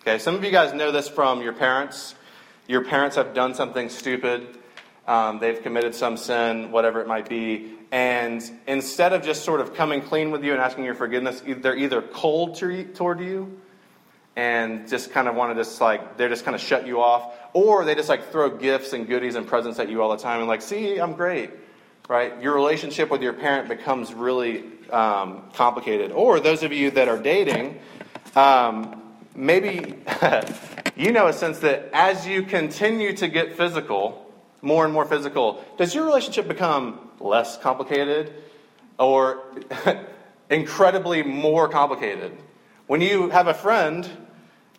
Okay, 0.05 0.19
some 0.19 0.35
of 0.35 0.43
you 0.43 0.51
guys 0.51 0.73
know 0.73 0.91
this 0.91 1.07
from 1.07 1.41
your 1.41 1.53
parents. 1.53 2.13
Your 2.67 2.83
parents 2.83 3.15
have 3.15 3.33
done 3.33 3.55
something 3.55 3.87
stupid, 3.87 4.57
um, 5.07 5.39
they've 5.39 5.63
committed 5.63 5.95
some 5.95 6.17
sin, 6.17 6.71
whatever 6.71 6.99
it 6.99 7.07
might 7.07 7.29
be, 7.29 7.71
and 7.89 8.43
instead 8.67 9.13
of 9.13 9.23
just 9.23 9.45
sort 9.45 9.61
of 9.61 9.75
coming 9.75 10.01
clean 10.01 10.31
with 10.31 10.43
you 10.43 10.51
and 10.51 10.61
asking 10.61 10.83
your 10.83 10.93
forgiveness, 10.93 11.41
they're 11.45 11.77
either 11.77 12.01
cold 12.01 12.55
to, 12.55 12.83
toward 12.83 13.21
you 13.21 13.57
and 14.35 14.89
just 14.89 15.11
kind 15.11 15.29
of 15.29 15.35
want 15.35 15.55
to 15.55 15.63
just 15.63 15.79
like 15.79 16.17
they're 16.17 16.27
just 16.27 16.43
kind 16.43 16.55
of 16.55 16.59
shut 16.59 16.85
you 16.85 16.99
off 17.01 17.33
or 17.53 17.85
they 17.85 17.95
just 17.95 18.09
like 18.09 18.29
throw 18.29 18.49
gifts 18.49 18.91
and 18.91 19.07
goodies 19.07 19.35
and 19.35 19.47
presents 19.47 19.79
at 19.79 19.87
you 19.89 20.01
all 20.01 20.09
the 20.09 20.17
time 20.17 20.39
and 20.39 20.47
like 20.47 20.59
see 20.61 20.97
i'm 20.97 21.13
great 21.13 21.51
right 22.09 22.41
your 22.41 22.55
relationship 22.55 23.11
with 23.11 23.21
your 23.21 23.33
parent 23.33 23.69
becomes 23.69 24.11
really 24.11 24.63
um, 24.93 25.43
complicated. 25.53 26.11
Or 26.11 26.39
those 26.39 26.63
of 26.63 26.71
you 26.71 26.91
that 26.91 27.07
are 27.07 27.17
dating, 27.17 27.79
um, 28.35 29.02
maybe 29.35 29.95
you 30.95 31.11
know 31.11 31.27
a 31.27 31.33
sense 31.33 31.59
that 31.59 31.89
as 31.93 32.27
you 32.27 32.43
continue 32.43 33.13
to 33.13 33.27
get 33.27 33.55
physical, 33.57 34.31
more 34.61 34.85
and 34.85 34.93
more 34.93 35.05
physical, 35.05 35.63
does 35.77 35.93
your 35.93 36.05
relationship 36.05 36.47
become 36.47 36.99
less 37.19 37.57
complicated 37.57 38.33
or 38.97 39.43
incredibly 40.49 41.23
more 41.23 41.67
complicated? 41.67 42.31
When 42.87 43.01
you 43.01 43.29
have 43.29 43.47
a 43.47 43.53
friend 43.53 44.09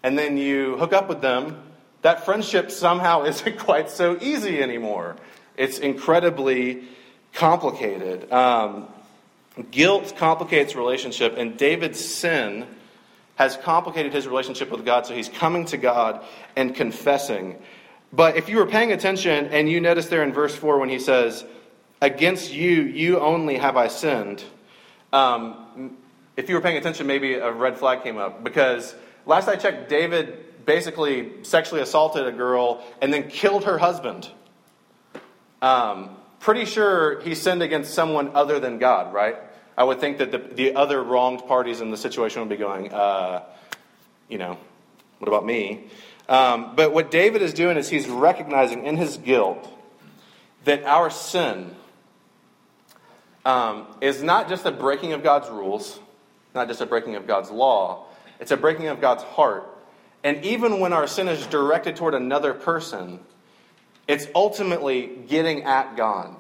and 0.03 0.19
then 0.19 0.37
you 0.37 0.77
hook 0.77 0.93
up 0.93 1.09
with 1.09 1.21
them, 1.21 1.63
that 2.03 2.25
friendship 2.25 2.71
somehow 2.71 3.25
isn't 3.25 3.59
quite 3.59 3.91
so 3.91 4.19
easy 4.21 4.63
anymore. 4.63 5.17
It's 5.57 5.79
incredibly 5.79 6.85
complicated. 7.33 8.31
Um, 8.33 8.89
Guilt 9.71 10.15
complicates 10.17 10.75
relationship, 10.75 11.37
and 11.39 11.57
David's 11.57 12.05
sin 12.05 12.67
has 13.37 13.57
complicated 13.57 14.13
his 14.13 14.27
relationship 14.27 14.71
with 14.71 14.85
God, 14.85 15.07
so 15.07 15.15
he's 15.15 15.29
coming 15.29 15.65
to 15.67 15.77
God 15.77 16.25
and 16.57 16.75
confessing. 16.75 17.57
But 18.13 18.37
if 18.37 18.49
you 18.49 18.59
were 18.59 18.67
paying 18.67 18.93
attention 18.93 19.47
and 19.47 19.69
you 19.69 19.81
notice 19.81 20.07
there 20.07 20.23
in 20.23 20.33
verse 20.33 20.55
4 20.55 20.79
when 20.79 20.89
he 20.89 20.99
says, 20.99 21.45
Against 22.01 22.53
you, 22.53 22.83
you 22.83 23.19
only 23.19 23.57
have 23.57 23.77
I 23.77 23.89
sinned, 23.89 24.45
um, 25.13 25.97
if 26.37 26.49
you 26.49 26.55
were 26.55 26.61
paying 26.61 26.77
attention, 26.77 27.07
maybe 27.07 27.35
a 27.35 27.51
red 27.51 27.79
flag 27.79 28.03
came 28.03 28.19
up. 28.19 28.45
Because 28.45 28.95
last 29.27 29.49
I 29.49 29.57
checked, 29.57 29.89
David 29.89 30.67
basically 30.67 31.33
sexually 31.43 31.81
assaulted 31.81 32.27
a 32.27 32.33
girl 32.33 32.85
and 33.01 33.13
then 33.13 33.29
killed 33.29 33.65
her 33.65 33.79
husband. 33.79 34.29
Um, 35.63 36.17
pretty 36.41 36.65
sure 36.65 37.21
he 37.21 37.35
sinned 37.35 37.63
against 37.63 37.95
someone 37.95 38.33
other 38.35 38.61
than 38.61 38.79
God, 38.79 39.15
right? 39.15 39.37
I 39.77 39.85
would 39.85 40.01
think 40.01 40.19
that 40.19 40.31
the, 40.31 40.39
the 40.39 40.75
other 40.75 41.03
wronged 41.03 41.47
parties 41.47 41.81
in 41.81 41.91
the 41.91 41.97
situation 41.97 42.41
would 42.41 42.49
be 42.49 42.57
going, 42.57 42.93
uh, 42.93 43.43
you 44.29 44.39
know, 44.39 44.57
what 45.19 45.29
about 45.29 45.45
me? 45.45 45.85
Um, 46.29 46.75
but 46.77 46.93
what 46.93 47.11
David 47.11 47.43
is 47.43 47.53
doing 47.53 47.77
is 47.77 47.89
he's 47.89 48.09
recognizing 48.09 48.87
in 48.87 48.97
his 48.97 49.17
guilt 49.17 49.69
that 50.65 50.85
our 50.85 51.11
sin 51.11 51.75
um, 53.45 53.87
is 54.01 54.23
not 54.23 54.49
just 54.49 54.65
a 54.65 54.71
breaking 54.71 55.13
of 55.13 55.23
God's 55.23 55.51
rules, 55.51 55.99
not 56.55 56.69
just 56.69 56.81
a 56.81 56.87
breaking 56.87 57.17
of 57.17 57.27
God's 57.27 57.51
law, 57.51 58.07
it's 58.41 58.51
a 58.51 58.57
breaking 58.57 58.87
of 58.87 59.01
God's 59.01 59.23
heart. 59.23 59.69
And 60.23 60.43
even 60.45 60.81
when 60.81 60.93
our 60.93 61.07
sin 61.07 61.29
is 61.29 61.47
directed 61.47 61.97
toward 61.97 62.15
another 62.15 62.55
person, 62.55 63.21
it's 64.09 64.27
ultimately 64.35 65.07
getting 65.29 65.65
at 65.65 65.97
God. 65.97 66.35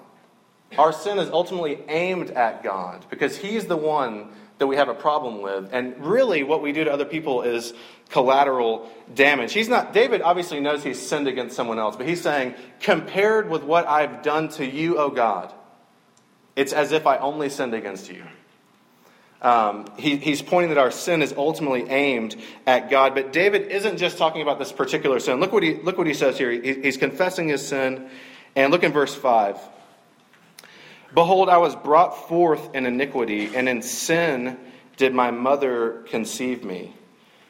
Our 0.78 0.92
sin 0.92 1.18
is 1.18 1.30
ultimately 1.30 1.78
aimed 1.88 2.30
at 2.30 2.62
God 2.62 3.06
because 3.11 3.37
He's 3.37 3.66
the 3.66 3.76
one 3.76 4.30
that 4.59 4.66
we 4.66 4.76
have 4.76 4.88
a 4.88 4.94
problem 4.94 5.42
with. 5.42 5.68
And 5.73 5.97
really, 6.04 6.42
what 6.42 6.62
we 6.62 6.73
do 6.73 6.85
to 6.85 6.92
other 6.92 7.04
people 7.04 7.42
is 7.42 7.75
collateral 8.11 8.88
damage. 9.14 9.52
He's 9.52 9.68
not, 9.68 9.92
David 9.92 10.23
obviously 10.23 10.61
knows 10.61 10.83
he's 10.85 11.00
sinned 11.00 11.26
against 11.26 11.56
someone 11.56 11.78
else, 11.78 11.97
but 11.97 12.06
he's 12.06 12.21
saying, 12.21 12.54
compared 12.80 13.50
with 13.50 13.64
what 13.64 13.87
I've 13.88 14.23
done 14.23 14.49
to 14.50 14.64
you, 14.64 14.99
O 14.99 15.11
God, 15.11 15.52
it's 16.54 16.73
as 16.73 16.92
if 16.92 17.06
I 17.06 17.18
only 17.18 17.49
sinned 17.49 17.75
against 17.75 18.11
you. 18.11 18.23
Um, 19.42 19.87
he, 19.99 20.16
he's 20.16 20.40
pointing 20.40 20.71
that 20.71 20.78
our 20.78 20.90
sin 20.90 21.21
is 21.21 21.35
ultimately 21.37 21.83
aimed 21.90 22.40
at 22.66 22.88
God. 22.88 23.14
But 23.14 23.33
David 23.33 23.71
isn't 23.71 23.99
just 23.99 24.16
talking 24.16 24.40
about 24.40 24.59
this 24.59 24.73
particular 24.73 25.21
sin. 25.21 25.38
Look 25.40 25.52
what 25.52 25.62
he, 25.62 25.75
look 25.75 25.99
what 25.99 26.06
he 26.06 26.14
says 26.14 26.38
here. 26.38 26.50
He, 26.50 26.80
he's 26.80 26.97
confessing 26.97 27.49
his 27.49 27.66
sin. 27.66 28.09
And 28.56 28.73
look 28.73 28.85
in 28.85 28.92
verse 28.92 29.14
5. 29.14 29.59
Behold, 31.14 31.49
I 31.49 31.59
was 31.59 31.76
brought 31.76 32.28
forth 32.28 32.75
in 32.75 32.87
iniquity, 32.87 33.54
and 33.54 33.68
in 33.68 33.83
sin 33.83 34.59
did 34.97 35.14
my 35.14 35.30
mother 35.30 36.02
conceive 36.09 36.64
me. 36.64 36.92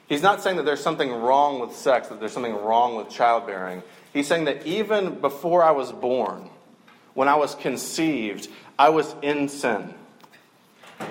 He's 0.06 0.22
not 0.22 0.42
saying 0.42 0.58
that 0.58 0.64
there's 0.64 0.82
something 0.82 1.10
wrong 1.10 1.60
with 1.60 1.74
sex, 1.74 2.08
that 2.08 2.20
there's 2.20 2.32
something 2.32 2.54
wrong 2.54 2.96
with 2.96 3.08
childbearing. 3.08 3.82
He's 4.12 4.26
saying 4.26 4.44
that 4.44 4.66
even 4.66 5.20
before 5.20 5.62
I 5.62 5.70
was 5.70 5.92
born, 5.92 6.50
when 7.14 7.26
I 7.26 7.36
was 7.36 7.54
conceived, 7.54 8.48
I 8.78 8.90
was 8.90 9.14
in 9.22 9.48
sin. 9.48 9.94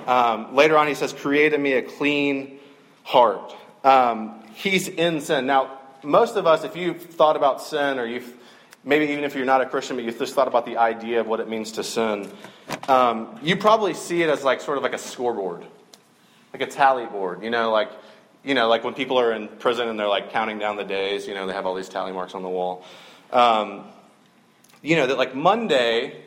Um, 0.06 0.56
later 0.56 0.78
on, 0.78 0.88
he 0.88 0.94
says, 0.94 1.12
Create 1.12 1.54
in 1.54 1.62
me 1.62 1.74
a 1.74 1.82
clean 1.82 2.60
heart. 3.04 3.56
Um, 3.84 4.44
he's 4.54 4.88
in 4.88 5.22
sin. 5.22 5.48
Now, 5.48 5.80
most 6.04 6.36
of 6.36 6.46
us, 6.46 6.64
if 6.64 6.76
you've 6.76 7.02
thought 7.02 7.36
about 7.36 7.62
sin, 7.62 7.98
or 7.98 8.06
you've 8.06 8.32
maybe 8.84 9.06
even 9.12 9.24
if 9.24 9.36
you're 9.36 9.46
not 9.46 9.62
a 9.62 9.66
Christian, 9.66 9.96
but 9.96 10.06
you've 10.06 10.18
just 10.18 10.34
thought 10.34 10.48
about 10.48 10.66
the 10.66 10.78
idea 10.78 11.22
of 11.22 11.28
what 11.28 11.40
it 11.40 11.50
means 11.50 11.74
to 11.74 11.84
sin, 11.84 12.32
um, 12.88 13.40
you 13.42 13.56
probably 13.56 13.94
see 13.94 14.22
it 14.22 14.30
as 14.30 14.44
like 14.44 14.62
sort 14.62 14.78
of 14.78 14.84
like 14.84 14.94
a 14.94 14.98
scoreboard, 14.98 15.66
like 16.52 16.62
a 16.62 16.68
tally 16.68 17.06
board. 17.06 17.44
You 17.44 17.50
know, 17.50 17.72
like 17.72 17.90
you 18.44 18.56
know, 18.56 18.68
like 18.68 18.84
when 18.84 18.94
people 18.94 19.20
are 19.20 19.32
in 19.32 19.48
prison 19.48 19.88
and 19.88 20.00
they're 20.00 20.08
like 20.08 20.32
counting 20.32 20.60
down 20.60 20.76
the 20.76 20.84
days. 20.84 21.28
You 21.28 21.34
know, 21.34 21.48
they 21.48 21.54
have 21.54 21.66
all 21.66 21.76
these 21.76 21.90
tally 21.90 22.12
marks 22.12 22.36
on 22.36 22.44
the 22.44 22.50
wall. 22.50 22.86
Um, 23.32 23.86
you 24.82 24.98
know 24.98 25.08
that 25.08 25.18
like 25.18 25.34
Monday, 25.34 26.22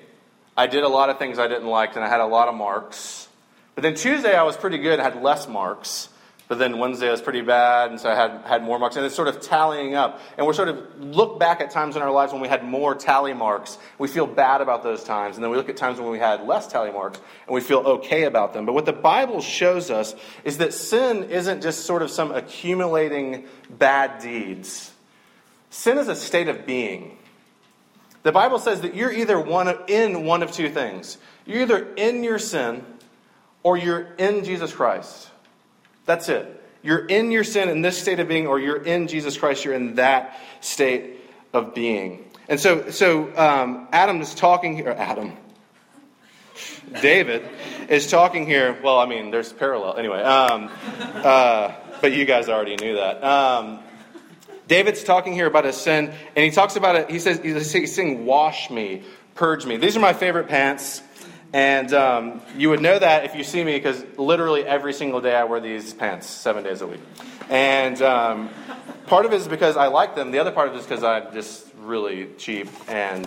I 0.57 0.67
did 0.67 0.83
a 0.83 0.89
lot 0.89 1.11
of 1.11 1.19
things 1.19 1.39
I 1.39 1.47
didn't 1.47 1.69
like, 1.69 1.95
and 1.97 2.05
I 2.05 2.09
had 2.09 2.21
a 2.21 2.27
lot 2.27 2.49
of 2.49 2.55
marks. 2.55 3.29
But 3.75 3.83
then 3.83 3.95
Tuesday 3.95 4.35
I 4.35 4.43
was 4.45 4.57
pretty 4.57 4.79
good, 4.79 4.99
I 4.99 5.05
had 5.05 5.23
less 5.23 5.47
marks. 5.47 6.09
But 6.49 6.61
then 6.61 6.79
Wednesday 6.79 7.11
was 7.11 7.21
pretty 7.21 7.41
bad, 7.41 7.91
and 7.91 7.99
so 7.99 8.09
I 8.09 8.15
had, 8.15 8.43
had 8.43 8.63
more 8.63 8.79
marks. 8.79 8.95
And 8.95 9.05
it's 9.05 9.17
sort 9.17 9.27
of 9.27 9.41
tallying 9.41 9.97
up. 9.97 10.21
And 10.39 10.47
we're 10.47 10.53
sort 10.53 10.69
of 10.69 11.01
look 11.01 11.41
back 11.41 11.61
at 11.61 11.73
times 11.73 11.97
in 11.97 12.03
our 12.03 12.11
lives 12.13 12.33
when 12.33 12.41
we 12.41 12.47
had 12.47 12.65
more 12.65 12.95
tally 12.95 13.35
marks. 13.35 13.79
We 13.99 14.07
feel 14.07 14.29
bad 14.29 14.61
about 14.61 14.85
those 14.85 15.03
times. 15.03 15.37
And 15.37 15.43
then 15.43 15.51
we 15.51 15.57
look 15.57 15.69
at 15.69 15.77
times 15.77 15.99
when 15.99 16.11
we 16.11 16.21
had 16.21 16.47
less 16.47 16.69
tally 16.69 16.93
marks, 16.93 17.19
and 17.47 17.55
we 17.55 17.61
feel 17.61 17.81
okay 17.81 18.25
about 18.25 18.53
them. 18.55 18.65
But 18.65 18.75
what 18.75 18.87
the 18.87 18.93
Bible 18.93 19.41
shows 19.41 19.91
us 19.91 20.15
is 20.45 20.59
that 20.59 20.73
sin 20.73 21.25
isn't 21.25 21.63
just 21.63 21.85
sort 21.85 22.03
of 22.03 22.13
some 22.13 22.31
accumulating 22.31 23.47
bad 23.69 24.21
deeds. 24.23 24.93
Sin 25.71 25.99
is 25.99 26.07
a 26.07 26.15
state 26.15 26.47
of 26.47 26.65
being. 26.65 27.19
The 28.23 28.33
Bible 28.33 28.61
says 28.61 28.83
that 28.83 28.95
you're 28.95 29.13
either 29.13 29.41
one 29.41 29.67
of, 29.67 29.81
in 29.89 30.25
one 30.25 30.45
of 30.45 30.53
two 30.53 30.69
things. 30.69 31.19
You're 31.45 31.63
either 31.63 31.93
in 31.95 32.23
your 32.23 32.39
sin 32.39 32.85
or 33.65 33.77
you're 33.77 34.15
in 34.17 34.45
Jesus 34.45 34.73
Christ. 34.73 35.29
That's 36.07 36.29
it. 36.29 36.63
You're 36.83 37.05
in 37.05 37.33
your 37.33 37.45
sin 37.45 37.69
in 37.69 37.83
this 37.83 38.01
state 38.01 38.21
of 38.21 38.29
being, 38.29 38.47
or 38.47 38.61
you're 38.61 38.83
in 38.83 39.09
Jesus 39.09 39.37
Christ. 39.37 39.65
You're 39.65 39.75
in 39.75 39.97
that 39.97 40.41
state 40.61 41.19
of 41.53 41.75
being. 41.75 42.31
And 42.49 42.61
so, 42.61 42.91
so 42.91 43.37
um, 43.37 43.89
Adam 43.93 44.21
is 44.21 44.35
talking 44.35 44.77
here. 44.77 44.95
Adam. 44.97 45.33
David 47.03 47.45
is 47.89 48.07
talking 48.07 48.47
here. 48.47 48.79
Well, 48.83 48.99
I 48.99 49.07
mean, 49.07 49.31
there's 49.31 49.53
parallel. 49.53 49.97
Anyway, 49.97 50.23
um, 50.23 50.71
uh, 51.17 51.73
but 52.01 52.13
you 52.13 52.25
guys 52.25 52.49
already 52.49 52.77
knew 52.77 52.95
that. 52.95 53.23
Um, 53.23 53.81
David's 54.69 55.05
talking 55.05 55.33
here 55.33 55.47
about 55.47 55.65
his 55.65 55.77
sin, 55.77 56.13
and 56.35 56.45
he 56.45 56.51
talks 56.51 56.77
about 56.77 56.97
it. 56.97 57.11
He 57.11 57.19
says, 57.19 57.41
he's 57.41 57.95
saying, 57.95 58.25
Wash 58.25 58.71
me, 58.71 59.03
purge 59.35 59.67
me. 59.67 59.77
These 59.77 59.97
are 59.97 60.01
my 60.01 60.13
favorite 60.13 60.49
pants. 60.49 61.03
And 61.57 61.95
um, 61.95 62.43
you 62.59 62.69
would 62.69 62.83
know 62.83 62.99
that 62.99 63.25
if 63.25 63.35
you 63.35 63.43
see 63.43 63.65
me, 63.65 63.77
because 63.77 64.05
literally 64.19 64.67
every 64.67 64.93
single 64.93 65.23
day 65.23 65.35
I 65.35 65.45
wear 65.45 65.59
these 65.59 65.95
pants, 65.95 66.27
seven 66.27 66.63
days 66.63 66.83
a 66.83 66.87
week. 66.87 67.01
And 67.49 68.03
um, 68.03 68.51
part 69.07 69.25
of 69.25 69.33
it 69.33 69.37
is 69.37 69.49
because 69.49 69.79
I 69.79 69.87
like 69.87 70.15
them. 70.15 70.33
The 70.33 70.39
other 70.39 70.51
part 70.51 70.69
of 70.69 70.75
it 70.75 70.81
is 70.81 70.85
because 70.85 71.03
I'm 71.03 71.33
just 71.33 71.67
really 71.79 72.29
cheap, 72.37 72.69
and 72.89 73.27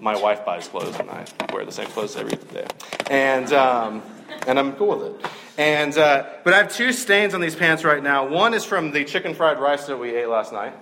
my 0.00 0.16
wife 0.16 0.44
buys 0.44 0.68
clothes, 0.68 0.96
and 1.00 1.10
I 1.10 1.26
wear 1.52 1.64
the 1.64 1.72
same 1.72 1.88
clothes 1.88 2.14
every 2.14 2.36
day. 2.36 2.68
And 3.10 3.52
um, 3.52 4.04
and 4.46 4.56
I'm 4.56 4.74
cool 4.74 4.96
with 4.96 5.24
it. 5.24 5.26
And 5.58 5.98
uh, 5.98 6.26
but 6.44 6.54
I 6.54 6.58
have 6.58 6.72
two 6.72 6.92
stains 6.92 7.34
on 7.34 7.40
these 7.40 7.56
pants 7.56 7.82
right 7.82 8.04
now. 8.04 8.28
One 8.28 8.54
is 8.54 8.64
from 8.64 8.92
the 8.92 9.04
chicken 9.04 9.34
fried 9.34 9.58
rice 9.58 9.86
that 9.86 9.96
we 9.96 10.14
ate 10.14 10.28
last 10.28 10.52
night, 10.52 10.74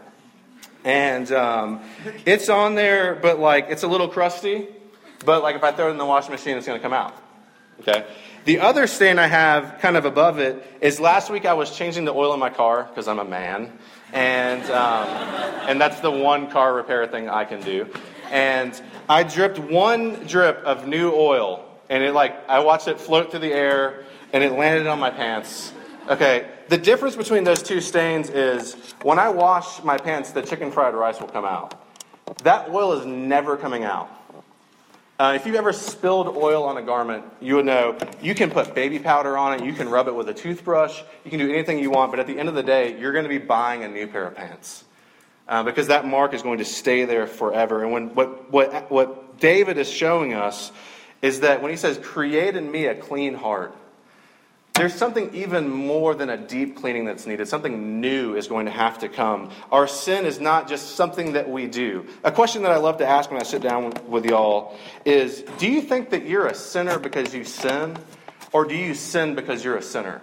and 0.85 1.33
um, 1.33 1.81
it's 2.27 2.51
on 2.51 2.75
there, 2.75 3.15
but 3.15 3.39
like 3.39 3.69
it's 3.71 3.83
a 3.83 3.89
little 3.89 4.09
crusty. 4.09 4.69
But 5.25 5.43
like 5.43 5.57
if 5.57 5.65
I 5.65 5.73
throw 5.73 5.89
it 5.89 5.93
in 5.93 5.99
the 5.99 6.07
washing 6.07 6.33
machine, 6.33 6.57
it's 6.57 6.67
going 6.67 6.79
to 6.79 6.83
come 6.83 6.93
out. 6.93 7.15
Okay. 7.81 8.07
The 8.45 8.61
other 8.61 8.87
stain 8.87 9.19
I 9.19 9.27
have 9.27 9.79
kind 9.81 9.97
of 9.97 10.05
above 10.05 10.39
it 10.39 10.63
is 10.81 11.01
last 11.01 11.31
week 11.31 11.45
I 11.45 11.55
was 11.55 11.77
changing 11.77 12.05
the 12.05 12.13
oil 12.13 12.33
in 12.35 12.41
my 12.41 12.51
car 12.51 12.85
because 12.85 13.09
I'm 13.09 13.19
a 13.19 13.25
man, 13.25 13.73
and 14.13 14.63
um, 14.71 15.07
and 15.69 15.81
that's 15.81 16.01
the 16.01 16.11
one 16.11 16.51
car 16.51 16.75
repair 16.75 17.07
thing 17.07 17.29
I 17.29 17.45
can 17.45 17.61
do. 17.61 17.87
And 18.31 18.81
I 19.09 19.25
dripped 19.25 19.59
one 19.59 20.27
drip 20.27 20.59
of 20.59 20.87
new 20.87 21.13
oil, 21.13 21.67
and 21.89 22.03
it 22.03 22.13
like 22.13 22.49
I 22.49 22.61
watched 22.61 22.89
it 22.89 23.01
float 23.01 23.31
through 23.31 23.41
the 23.41 23.53
air, 23.53 24.05
and 24.33 24.45
it 24.45 24.53
landed 24.53 24.87
on 24.87 24.99
my 24.99 25.11
pants. 25.11 25.73
Okay, 26.09 26.49
the 26.69 26.79
difference 26.79 27.17
between 27.17 27.45
those 27.45 27.63
two 27.63 27.81
stains 27.81 28.31
is 28.31 28.75
when 29.03 29.19
I 29.19 29.29
wash 29.29 29.83
my 29.83 29.97
pants, 29.97 30.33
the 30.33 30.43
chicken 30.43 30.71
fried 30.71 30.95
rice 30.95 31.21
will 31.21 31.29
come 31.29 31.45
out. 31.45 31.75
That 32.43 32.71
oil 32.71 32.93
is 32.95 33.07
never 33.07 33.57
coming 33.57 33.85
out. 33.85 34.11
Uh, 35.21 35.35
if 35.35 35.45
you've 35.45 35.55
ever 35.55 35.71
spilled 35.71 36.35
oil 36.35 36.65
on 36.65 36.79
a 36.79 36.83
garment, 36.83 37.23
you 37.43 37.57
would 37.57 37.67
know 37.67 37.95
you 38.23 38.35
can 38.35 38.51
put 38.51 38.75
baby 38.75 38.99
powder 38.99 39.37
on 39.37 39.53
it, 39.53 39.63
you 39.63 39.75
can 39.75 39.87
rub 39.87 40.09
it 40.09 40.15
with 40.15 40.27
a 40.31 40.33
toothbrush, 40.33 41.03
you 41.25 41.31
can 41.31 41.39
do 41.39 41.53
anything 41.53 41.79
you 41.79 41.91
want, 41.91 42.11
but 42.11 42.19
at 42.19 42.27
the 42.27 42.39
end 42.39 42.49
of 42.49 42.55
the 42.55 42.63
day, 42.63 42.99
you're 42.99 43.13
going 43.13 43.27
to 43.27 43.29
be 43.29 43.37
buying 43.37 43.85
a 43.85 43.89
new 43.89 44.07
pair 44.07 44.27
of 44.27 44.35
pants. 44.35 44.83
Uh, 45.47 45.63
because 45.63 45.89
that 45.89 46.07
mark 46.07 46.33
is 46.33 46.41
going 46.41 46.57
to 46.57 46.65
stay 46.65 47.05
there 47.05 47.27
forever. 47.27 47.83
And 47.83 47.93
when, 47.93 48.15
what, 48.15 48.51
what, 48.51 48.91
what 48.91 49.39
David 49.39 49.77
is 49.77 49.91
showing 49.91 50.33
us 50.33 50.73
is 51.21 51.41
that 51.41 51.61
when 51.61 51.71
he 51.71 51.77
says, 51.77 51.99
Create 52.03 52.57
in 52.57 52.71
me 52.71 52.87
a 52.87 52.95
clean 52.95 53.35
heart, 53.35 53.77
there's 54.81 54.95
something 54.95 55.35
even 55.35 55.69
more 55.69 56.15
than 56.15 56.31
a 56.31 56.39
deep 56.39 56.75
cleaning 56.75 57.05
that's 57.05 57.27
needed. 57.27 57.47
Something 57.47 58.01
new 58.01 58.35
is 58.35 58.49
going 58.49 58.65
to 58.65 58.73
have 58.73 59.01
to 59.01 59.11
come. 59.11 59.51
Our 59.71 59.87
sin 59.87 60.25
is 60.25 60.41
not 60.41 60.69
just 60.71 60.97
something 60.97 61.35
that 61.35 61.51
we 61.51 61.67
do. 61.67 62.07
A 62.25 62.33
question 62.33 62.63
that 62.63 62.73
I 62.73 62.79
love 62.79 62.97
to 62.97 63.07
ask 63.07 63.31
when 63.31 63.39
I 63.39 63.43
sit 63.43 63.61
down 63.61 63.93
with 64.09 64.25
y'all 64.25 64.79
is 65.05 65.43
Do 65.59 65.71
you 65.71 65.83
think 65.83 66.09
that 66.11 66.25
you're 66.25 66.47
a 66.47 66.55
sinner 66.55 66.99
because 66.99 67.35
you 67.35 67.45
sin, 67.45 67.95
or 68.53 68.65
do 68.65 68.75
you 68.75 68.95
sin 68.95 69.35
because 69.35 69.63
you're 69.63 69.77
a 69.77 69.83
sinner? 69.83 70.23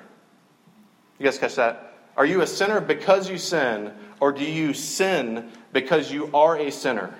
You 1.19 1.25
guys 1.25 1.37
catch 1.37 1.53
that? 1.57 1.95
Are 2.15 2.25
you 2.25 2.41
a 2.41 2.47
sinner 2.47 2.81
because 2.81 3.29
you 3.29 3.37
sin, 3.37 3.93
or 4.19 4.31
do 4.31 4.43
you 4.43 4.73
sin 4.73 5.51
because 5.71 6.11
you 6.11 6.31
are 6.33 6.57
a 6.57 6.71
sinner? 6.71 7.13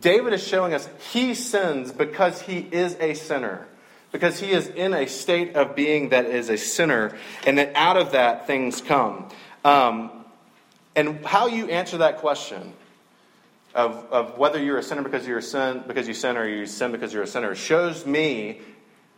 David 0.00 0.32
is 0.32 0.44
showing 0.44 0.74
us 0.74 0.88
he 1.12 1.34
sins 1.34 1.92
because 1.92 2.42
he 2.42 2.58
is 2.58 2.96
a 2.98 3.14
sinner 3.14 3.68
because 4.12 4.40
he 4.40 4.50
is 4.50 4.68
in 4.68 4.94
a 4.94 5.06
state 5.06 5.56
of 5.56 5.74
being 5.76 6.10
that 6.10 6.26
is 6.26 6.48
a 6.48 6.56
sinner, 6.56 7.16
and 7.46 7.58
that 7.58 7.72
out 7.74 7.96
of 7.96 8.12
that 8.12 8.46
things 8.46 8.80
come. 8.80 9.28
Um, 9.64 10.10
and 10.96 11.24
how 11.24 11.46
you 11.46 11.68
answer 11.68 11.98
that 11.98 12.18
question 12.18 12.72
of, 13.74 14.06
of 14.10 14.38
whether 14.38 14.62
you're 14.62 14.78
a 14.78 14.82
sinner 14.82 15.02
because 15.02 15.26
you're 15.26 15.38
a 15.38 15.42
sin 15.42 15.84
because 15.86 16.08
you 16.08 16.14
sin 16.14 16.36
or 16.36 16.46
you 16.46 16.66
sin 16.66 16.90
because 16.92 17.12
you're 17.12 17.22
a 17.22 17.28
sinner 17.28 17.54
shows 17.54 18.04
me 18.04 18.60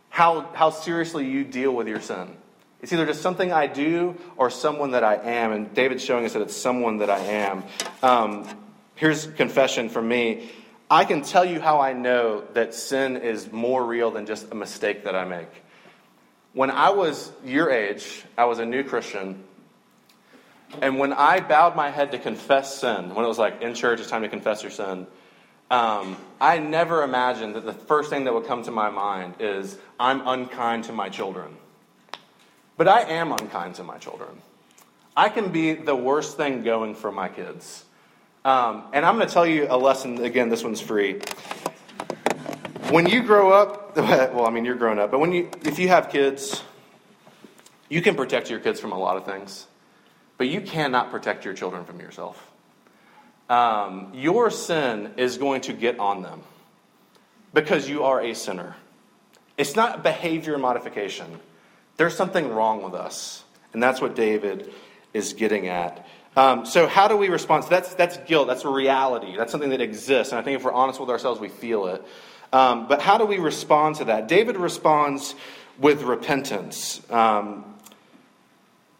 how, 0.09 0.41
how 0.53 0.69
seriously 0.69 1.27
you 1.27 1.43
deal 1.43 1.73
with 1.73 1.87
your 1.87 1.99
sin. 1.99 2.37
It's 2.81 2.93
either 2.93 3.05
just 3.05 3.21
something 3.21 3.51
I 3.51 3.65
do 3.67 4.15
or 4.37 4.49
someone 4.49 4.91
that 4.91 5.03
I 5.03 5.15
am. 5.15 5.53
And 5.53 5.73
David's 5.73 6.03
showing 6.03 6.25
us 6.25 6.33
that 6.33 6.41
it's 6.41 6.55
someone 6.55 6.97
that 6.97 7.09
I 7.09 7.19
am. 7.19 7.63
Um, 8.03 8.47
here's 8.95 9.25
confession 9.25 9.89
from 9.89 10.07
me. 10.07 10.51
I 10.93 11.05
can 11.05 11.23
tell 11.23 11.43
you 11.43 11.59
how 11.59 11.81
I 11.81 11.93
know 11.93 12.43
that 12.53 12.75
sin 12.75 13.17
is 13.17 13.51
more 13.51 13.83
real 13.83 14.11
than 14.11 14.27
just 14.27 14.51
a 14.51 14.55
mistake 14.55 15.05
that 15.05 15.15
I 15.15 15.25
make. 15.25 15.49
When 16.53 16.69
I 16.69 16.91
was 16.91 17.31
your 17.43 17.71
age, 17.71 18.23
I 18.37 18.45
was 18.45 18.59
a 18.59 18.65
new 18.67 18.83
Christian. 18.83 19.43
And 20.83 20.99
when 20.99 21.11
I 21.11 21.39
bowed 21.39 21.75
my 21.75 21.89
head 21.89 22.11
to 22.11 22.19
confess 22.19 22.79
sin, 22.79 23.15
when 23.15 23.25
it 23.25 23.27
was 23.27 23.39
like 23.39 23.63
in 23.63 23.73
church, 23.73 24.01
it's 24.01 24.09
time 24.11 24.21
to 24.21 24.29
confess 24.29 24.61
your 24.61 24.69
sin, 24.69 25.07
um, 25.71 26.15
I 26.39 26.59
never 26.59 27.01
imagined 27.01 27.55
that 27.55 27.65
the 27.65 27.73
first 27.73 28.11
thing 28.11 28.25
that 28.25 28.33
would 28.35 28.45
come 28.45 28.61
to 28.61 28.71
my 28.71 28.91
mind 28.91 29.37
is, 29.39 29.75
I'm 29.99 30.21
unkind 30.27 30.83
to 30.83 30.93
my 30.93 31.09
children. 31.09 31.57
But 32.77 32.87
I 32.87 33.01
am 33.01 33.31
unkind 33.31 33.73
to 33.75 33.83
my 33.83 33.97
children. 33.97 34.43
I 35.17 35.29
can 35.29 35.51
be 35.51 35.73
the 35.73 35.95
worst 35.95 36.37
thing 36.37 36.61
going 36.61 36.93
for 36.93 37.11
my 37.11 37.29
kids. 37.29 37.83
Um, 38.45 38.83
and 38.91 39.05
I'm 39.05 39.15
going 39.15 39.27
to 39.27 39.33
tell 39.33 39.45
you 39.45 39.67
a 39.69 39.77
lesson. 39.77 40.23
Again, 40.23 40.49
this 40.49 40.63
one's 40.63 40.81
free. 40.81 41.21
When 42.89 43.07
you 43.07 43.23
grow 43.23 43.51
up, 43.51 43.95
well, 43.97 44.45
I 44.45 44.49
mean, 44.49 44.65
you're 44.65 44.75
grown 44.75 44.99
up, 44.99 45.11
but 45.11 45.19
when 45.19 45.31
you, 45.31 45.49
if 45.63 45.79
you 45.79 45.87
have 45.87 46.09
kids, 46.09 46.61
you 47.89 48.01
can 48.01 48.15
protect 48.15 48.49
your 48.49 48.59
kids 48.59 48.79
from 48.79 48.91
a 48.91 48.97
lot 48.97 49.17
of 49.17 49.25
things, 49.25 49.67
but 50.37 50.47
you 50.47 50.61
cannot 50.61 51.09
protect 51.09 51.45
your 51.45 51.53
children 51.53 51.85
from 51.85 51.99
yourself. 51.99 52.51
Um, 53.49 54.11
your 54.13 54.49
sin 54.49 55.13
is 55.17 55.37
going 55.37 55.61
to 55.61 55.73
get 55.73 55.99
on 55.99 56.21
them 56.21 56.41
because 57.53 57.87
you 57.87 58.03
are 58.03 58.21
a 58.21 58.33
sinner. 58.33 58.75
It's 59.57 59.75
not 59.75 60.03
behavior 60.03 60.57
modification. 60.57 61.39
There's 61.97 62.15
something 62.15 62.49
wrong 62.49 62.83
with 62.83 62.93
us. 62.93 63.43
And 63.73 63.81
that's 63.81 64.01
what 64.01 64.15
David 64.15 64.73
is 65.13 65.33
getting 65.33 65.67
at. 65.67 66.07
Um, 66.35 66.65
so, 66.65 66.87
how 66.87 67.07
do 67.07 67.15
we 67.15 67.29
respond? 67.29 67.65
So 67.65 67.69
that's, 67.69 67.93
that's 67.93 68.17
guilt. 68.17 68.47
That's 68.47 68.65
a 68.65 68.69
reality. 68.69 69.35
That's 69.37 69.51
something 69.51 69.69
that 69.69 69.81
exists. 69.81 70.31
And 70.33 70.39
I 70.39 70.43
think 70.43 70.57
if 70.57 70.65
we're 70.65 70.73
honest 70.73 70.99
with 70.99 71.09
ourselves, 71.09 71.39
we 71.39 71.49
feel 71.49 71.87
it. 71.87 72.03
Um, 72.51 72.87
but 72.87 73.01
how 73.01 73.17
do 73.17 73.25
we 73.25 73.37
respond 73.37 73.95
to 73.97 74.05
that? 74.05 74.27
David 74.27 74.57
responds 74.57 75.35
with 75.79 76.03
repentance. 76.03 77.01
Um, 77.09 77.65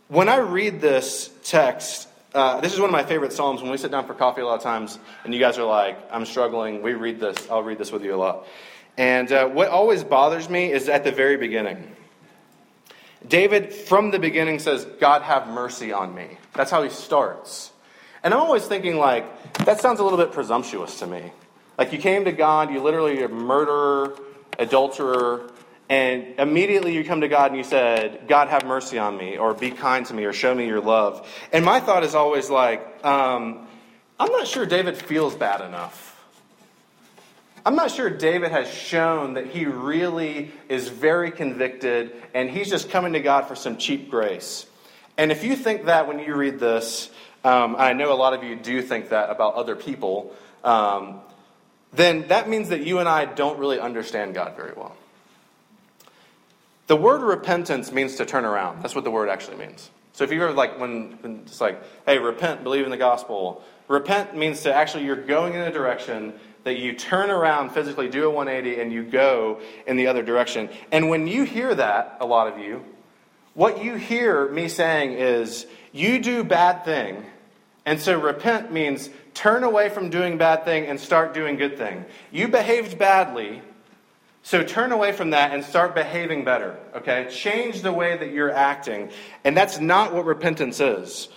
when 0.08 0.30
I 0.30 0.38
read 0.38 0.82
this 0.82 1.32
text, 1.44 2.08
uh, 2.34 2.62
this 2.62 2.74
is 2.74 2.80
one 2.80 2.90
of 2.90 2.94
my 2.94 3.04
favorite 3.04 3.34
Psalms. 3.34 3.62
When 3.62 3.72
we 3.72 3.78
sit 3.78 3.92
down 3.92 4.06
for 4.06 4.14
coffee 4.14 4.42
a 4.42 4.46
lot 4.46 4.56
of 4.56 4.64
times, 4.64 4.98
and 5.24 5.34
you 5.34 5.40
guys 5.40 5.58
are 5.58 5.66
like, 5.66 5.98
I'm 6.12 6.26
struggling, 6.26 6.82
we 6.82 6.94
read 6.94 7.20
this. 7.20 7.50
I'll 7.50 7.64
read 7.64 7.78
this 7.78 7.92
with 7.92 8.04
you 8.04 8.14
a 8.14 8.18
lot. 8.18 8.48
And 8.98 9.32
uh, 9.32 9.48
what 9.48 9.70
always 9.70 10.04
bothers 10.04 10.50
me 10.50 10.72
is 10.72 10.90
at 10.90 11.04
the 11.04 11.12
very 11.12 11.38
beginning. 11.38 11.96
David, 13.28 13.74
from 13.74 14.12
the 14.12 14.20
beginning, 14.20 14.60
says, 14.60 14.86
God, 15.00 15.22
have 15.22 15.48
mercy 15.48 15.94
on 15.94 16.14
me. 16.14 16.38
That's 16.54 16.72
how 16.72 16.84
he 16.84 16.90
starts. 16.90 17.72
And 18.24 18.34
I'm 18.34 18.40
always 18.40 18.66
thinking, 18.66 18.98
like, 18.98 19.26
that 19.66 19.82
sounds 19.82 20.00
a 20.00 20.04
little 20.04 20.18
bit 20.18 20.32
presumptuous 20.32 21.00
to 21.00 21.08
me. 21.08 21.32
Like, 21.78 21.92
you 21.92 22.00
came 22.00 22.26
to 22.26 22.32
God, 22.32 22.72
you 22.72 22.82
literally 22.82 23.24
a 23.24 23.28
murderer, 23.28 24.16
adulterer, 24.60 25.52
and 25.90 26.40
immediately 26.40 26.94
you 26.94 27.04
come 27.04 27.22
to 27.22 27.28
God 27.28 27.52
and 27.52 27.58
you 27.58 27.64
said, 27.64 28.28
God, 28.28 28.48
have 28.48 28.66
mercy 28.66 28.98
on 28.98 29.18
me, 29.18 29.38
or 29.38 29.54
be 29.54 29.72
kind 29.72 30.06
to 30.06 30.14
me, 30.14 30.24
or 30.24 30.34
show 30.34 30.56
me 30.56 30.66
your 30.66 30.80
love. 30.80 31.28
And 31.52 31.66
my 31.66 31.80
thought 31.80 32.04
is 32.04 32.16
always 32.16 32.50
like, 32.50 33.04
um, 33.06 33.68
I'm 34.20 34.32
not 34.32 34.48
sure 34.48 34.66
David 34.66 34.98
feels 34.98 35.36
bad 35.36 35.62
enough. 35.62 36.12
I'm 37.66 37.76
not 37.76 37.92
sure 37.92 38.10
David 38.10 38.52
has 38.52 38.70
shown 38.70 39.36
that 39.36 39.48
he 39.48 39.66
really 39.66 40.52
is 40.68 40.90
very 40.90 41.32
convicted 41.32 42.12
and 42.34 42.50
he's 42.50 42.70
just 42.70 42.90
coming 42.90 43.14
to 43.14 43.22
God 43.22 43.48
for 43.48 43.56
some 43.56 43.78
cheap 43.78 44.10
grace. 44.10 44.66
And 45.18 45.32
if 45.32 45.44
you 45.44 45.56
think 45.56 45.86
that 45.86 46.08
when 46.08 46.20
you 46.20 46.36
read 46.36 46.60
this, 46.60 47.10
um, 47.44 47.76
I 47.78 47.94
know 47.94 48.14
a 48.14 48.16
lot 48.16 48.34
of 48.34 48.44
you 48.44 48.56
do 48.56 48.82
think 48.82 49.10
that 49.10 49.30
about 49.30 49.56
other 49.56 49.76
people, 49.76 50.36
um, 50.64 51.20
then 51.92 52.28
that 52.30 52.50
means 52.50 52.70
that 52.70 52.82
you 52.82 53.00
and 53.00 53.08
I 53.08 53.26
don't 53.26 53.60
really 53.60 53.80
understand 53.80 54.34
God 54.34 54.56
very 54.56 54.74
well. 54.76 54.96
The 56.88 56.98
word 56.98 57.22
repentance 57.22 57.92
means 57.92 58.16
to 58.16 58.26
turn 58.26 58.46
around. 58.46 58.82
That's 58.82 58.96
what 58.96 59.04
the 59.04 59.12
word 59.12 59.30
actually 59.30 59.58
means. 59.58 59.90
So 60.14 60.24
if 60.24 60.32
you 60.32 60.44
ever 60.44 60.54
like 60.54 60.80
when 60.80 61.18
it's 61.46 61.62
like, 61.62 61.82
hey, 62.06 62.20
repent, 62.20 62.64
believe 62.64 62.86
in 62.86 62.92
the 62.92 62.98
gospel. 62.98 63.64
Repent 63.88 64.36
means 64.36 64.62
to 64.62 64.74
actually 64.74 65.06
you're 65.06 65.16
going 65.16 65.54
in 65.54 65.62
a 65.62 65.72
direction 65.72 66.34
that 66.64 66.78
you 66.78 66.94
turn 66.94 67.30
around 67.30 67.72
physically, 67.72 68.10
do 68.10 68.26
a 68.26 68.30
180, 68.30 68.82
and 68.82 68.92
you 68.92 69.04
go 69.04 69.60
in 69.86 69.98
the 69.98 70.08
other 70.08 70.24
direction. 70.24 70.70
And 70.92 71.10
when 71.10 71.28
you 71.28 71.44
hear 71.44 71.74
that, 71.76 72.18
a 72.22 72.26
lot 72.26 72.48
of 72.48 72.60
you, 72.60 72.86
what 73.54 73.84
you 73.84 73.96
hear 73.96 74.50
me 74.50 74.68
saying 74.68 75.14
is, 75.14 75.66
you 75.92 76.20
do 76.20 76.44
bad 76.44 76.84
thing. 76.86 77.26
And 77.86 78.00
so 78.00 78.20
repent 78.20 78.72
means 78.72 79.10
turn 79.34 79.64
away 79.64 79.90
from 79.90 80.10
doing 80.10 80.38
bad 80.38 80.66
thing 80.66 80.86
and 80.86 81.00
start 81.00 81.34
doing 81.34 81.56
good 81.56 81.78
thing. 81.78 82.06
You 82.32 82.48
behaved 82.48 82.98
badly, 82.98 83.62
so 84.42 84.64
turn 84.64 84.92
away 84.92 85.12
from 85.12 85.32
that 85.32 85.54
and 85.54 85.64
start 85.64 85.94
behaving 85.96 86.46
better, 86.46 86.78
okay? 86.96 87.28
Change 87.30 87.82
the 87.82 87.94
way 87.94 88.18
that 88.18 88.32
you're 88.32 88.52
acting. 88.52 89.10
And 89.44 89.56
that's 89.56 89.80
not 89.80 90.14
what 90.14 90.26
repentance 90.26 90.80
is. 90.80 91.30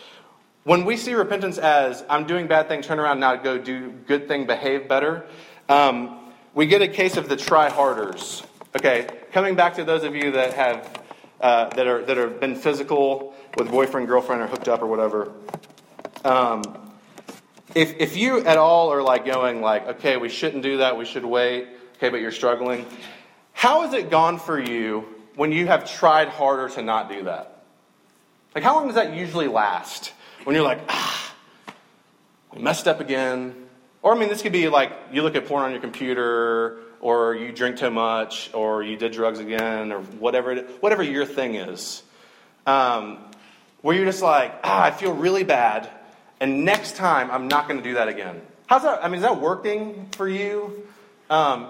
When 0.64 0.84
we 0.84 0.96
see 0.96 1.14
repentance 1.14 1.58
as, 1.58 2.04
I'm 2.08 2.26
doing 2.26 2.48
bad 2.48 2.68
thing, 2.68 2.82
turn 2.82 2.98
around 2.98 3.20
now, 3.20 3.36
go 3.36 3.58
do 3.58 3.90
good 3.90 4.26
thing, 4.26 4.46
behave 4.46 4.88
better, 4.88 5.24
um, 5.68 6.18
we 6.54 6.66
get 6.66 6.82
a 6.82 6.88
case 6.88 7.16
of 7.16 7.28
the 7.28 7.36
try 7.36 7.68
harders. 7.68 8.42
Okay, 8.74 9.06
coming 9.32 9.54
back 9.54 9.74
to 9.76 9.84
those 9.84 10.02
of 10.02 10.14
you 10.16 10.32
that 10.32 10.54
have 10.54 11.05
uh, 11.40 11.68
that 11.70 11.86
are 11.86 12.04
that 12.04 12.16
have 12.16 12.40
been 12.40 12.54
physical 12.54 13.34
with 13.56 13.70
boyfriend, 13.70 14.06
girlfriend, 14.06 14.42
or 14.42 14.46
hooked 14.46 14.68
up 14.68 14.82
or 14.82 14.86
whatever. 14.86 15.32
Um, 16.24 16.62
if 17.74 17.94
if 17.98 18.16
you 18.16 18.44
at 18.44 18.58
all 18.58 18.92
are 18.92 19.02
like 19.02 19.24
going 19.24 19.60
like, 19.60 19.86
okay, 19.86 20.16
we 20.16 20.28
shouldn't 20.28 20.62
do 20.62 20.78
that, 20.78 20.96
we 20.96 21.04
should 21.04 21.24
wait. 21.24 21.68
Okay, 21.96 22.08
but 22.08 22.20
you're 22.20 22.32
struggling. 22.32 22.86
How 23.52 23.82
has 23.82 23.94
it 23.94 24.10
gone 24.10 24.38
for 24.38 24.60
you 24.60 25.06
when 25.34 25.50
you 25.50 25.66
have 25.66 25.90
tried 25.90 26.28
harder 26.28 26.68
to 26.74 26.82
not 26.82 27.08
do 27.08 27.24
that? 27.24 27.64
Like, 28.54 28.64
how 28.64 28.74
long 28.74 28.86
does 28.86 28.96
that 28.96 29.14
usually 29.14 29.48
last? 29.48 30.12
when 30.46 30.54
you're 30.54 30.64
like, 30.64 30.78
ah, 30.88 31.34
we 32.54 32.62
messed 32.62 32.86
up 32.86 33.00
again. 33.00 33.65
Or, 34.06 34.14
I 34.14 34.18
mean, 34.20 34.28
this 34.28 34.40
could 34.40 34.52
be 34.52 34.68
like 34.68 34.92
you 35.10 35.22
look 35.22 35.34
at 35.34 35.48
porn 35.48 35.64
on 35.64 35.72
your 35.72 35.80
computer, 35.80 36.78
or 37.00 37.34
you 37.34 37.50
drink 37.50 37.76
too 37.76 37.90
much, 37.90 38.54
or 38.54 38.84
you 38.84 38.96
did 38.96 39.10
drugs 39.10 39.40
again, 39.40 39.90
or 39.90 40.00
whatever, 40.00 40.52
it, 40.52 40.80
whatever 40.80 41.02
your 41.02 41.26
thing 41.26 41.56
is. 41.56 42.04
Um, 42.68 43.18
where 43.82 43.96
you're 43.96 44.04
just 44.04 44.22
like, 44.22 44.60
ah, 44.62 44.84
I 44.84 44.90
feel 44.92 45.12
really 45.12 45.42
bad, 45.42 45.90
and 46.38 46.64
next 46.64 46.94
time 46.94 47.32
I'm 47.32 47.48
not 47.48 47.66
going 47.66 47.82
to 47.82 47.82
do 47.82 47.94
that 47.94 48.06
again. 48.06 48.40
How's 48.68 48.84
that? 48.84 49.04
I 49.04 49.08
mean, 49.08 49.16
is 49.16 49.22
that 49.22 49.40
working 49.40 50.08
for 50.12 50.28
you? 50.28 50.86
Um, 51.28 51.66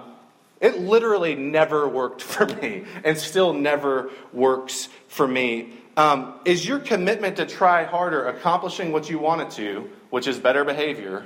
it 0.61 0.79
literally 0.79 1.37
never 1.37 1.88
worked 1.88 2.20
for 2.33 2.44
me, 2.44 2.85
and 3.03 3.16
still 3.16 3.55
never 3.55 4.11
works 4.35 4.90
for 5.09 5.27
me. 5.27 5.72
Um, 5.96 6.35
is 6.44 6.68
your 6.68 6.81
commitment 6.81 7.37
to 7.38 7.46
try 7.46 7.85
harder 7.85 8.29
accomplishing 8.29 8.92
what 8.92 9.09
you 9.09 9.18
want 9.18 9.40
it 9.40 9.51
to, 9.53 9.90
which 10.11 10.27
is 10.27 10.38
better 10.38 10.66
behavior? 10.66 11.25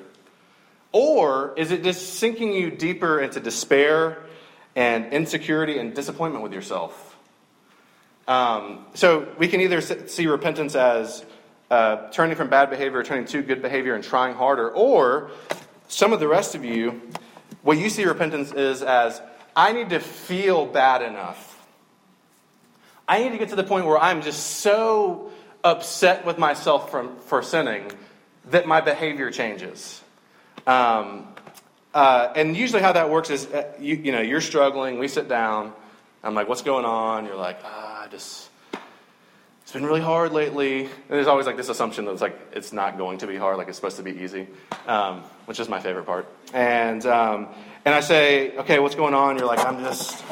Or 0.92 1.54
is 1.56 1.70
it 1.70 1.82
just 1.82 2.14
sinking 2.14 2.52
you 2.52 2.70
deeper 2.70 3.20
into 3.20 3.40
despair 3.40 4.24
and 4.74 5.12
insecurity 5.12 5.78
and 5.78 5.94
disappointment 5.94 6.42
with 6.42 6.52
yourself? 6.52 7.16
Um, 8.26 8.84
so 8.94 9.28
we 9.38 9.48
can 9.48 9.60
either 9.60 9.80
see 9.80 10.26
repentance 10.26 10.74
as 10.74 11.24
uh, 11.70 12.08
turning 12.10 12.36
from 12.36 12.48
bad 12.48 12.70
behavior, 12.70 13.02
turning 13.02 13.24
to 13.26 13.42
good 13.42 13.62
behavior, 13.62 13.94
and 13.94 14.02
trying 14.02 14.34
harder, 14.34 14.70
or 14.70 15.30
some 15.88 16.12
of 16.12 16.20
the 16.20 16.28
rest 16.28 16.54
of 16.54 16.64
you, 16.64 17.00
what 17.62 17.78
you 17.78 17.90
see 17.90 18.04
repentance 18.04 18.52
is 18.52 18.82
as 18.82 19.20
I 19.54 19.72
need 19.72 19.90
to 19.90 20.00
feel 20.00 20.66
bad 20.66 21.02
enough 21.02 21.50
I 23.10 23.24
need 23.24 23.30
to 23.30 23.38
get 23.38 23.48
to 23.48 23.56
the 23.56 23.64
point 23.64 23.86
where 23.86 23.98
I'm 23.98 24.22
just 24.22 24.58
so 24.60 25.32
upset 25.64 26.24
with 26.24 26.38
myself 26.38 26.92
from, 26.92 27.16
for 27.26 27.42
sinning 27.42 27.90
that 28.50 28.68
my 28.68 28.80
behavior 28.80 29.32
changes. 29.32 30.00
Um, 30.66 31.28
uh, 31.92 32.32
and 32.36 32.56
usually, 32.56 32.82
how 32.82 32.92
that 32.92 33.10
works 33.10 33.30
is 33.30 33.46
uh, 33.46 33.72
you, 33.80 33.96
you 33.96 34.12
know, 34.12 34.20
you're 34.20 34.40
struggling, 34.40 34.98
we 34.98 35.08
sit 35.08 35.28
down, 35.28 35.72
I'm 36.22 36.34
like, 36.34 36.48
what's 36.48 36.62
going 36.62 36.84
on? 36.84 37.26
You're 37.26 37.36
like, 37.36 37.58
ah, 37.64 38.06
just, 38.10 38.48
it's 39.62 39.72
been 39.72 39.84
really 39.84 40.00
hard 40.00 40.32
lately. 40.32 40.82
And 40.82 40.90
there's 41.08 41.26
always 41.26 41.46
like 41.46 41.56
this 41.56 41.68
assumption 41.68 42.04
that 42.04 42.12
it's 42.12 42.22
like, 42.22 42.38
it's 42.52 42.72
not 42.72 42.96
going 42.96 43.18
to 43.18 43.26
be 43.26 43.36
hard, 43.36 43.56
like 43.58 43.68
it's 43.68 43.76
supposed 43.76 43.96
to 43.96 44.02
be 44.02 44.12
easy, 44.12 44.46
um, 44.86 45.22
which 45.46 45.58
is 45.58 45.68
my 45.68 45.80
favorite 45.80 46.06
part. 46.06 46.28
And, 46.52 47.04
um, 47.06 47.48
and 47.84 47.94
I 47.94 48.00
say, 48.00 48.56
okay, 48.58 48.78
what's 48.78 48.94
going 48.94 49.14
on? 49.14 49.36
You're 49.36 49.46
like, 49.46 49.64
I'm 49.64 49.82
just, 49.82 50.22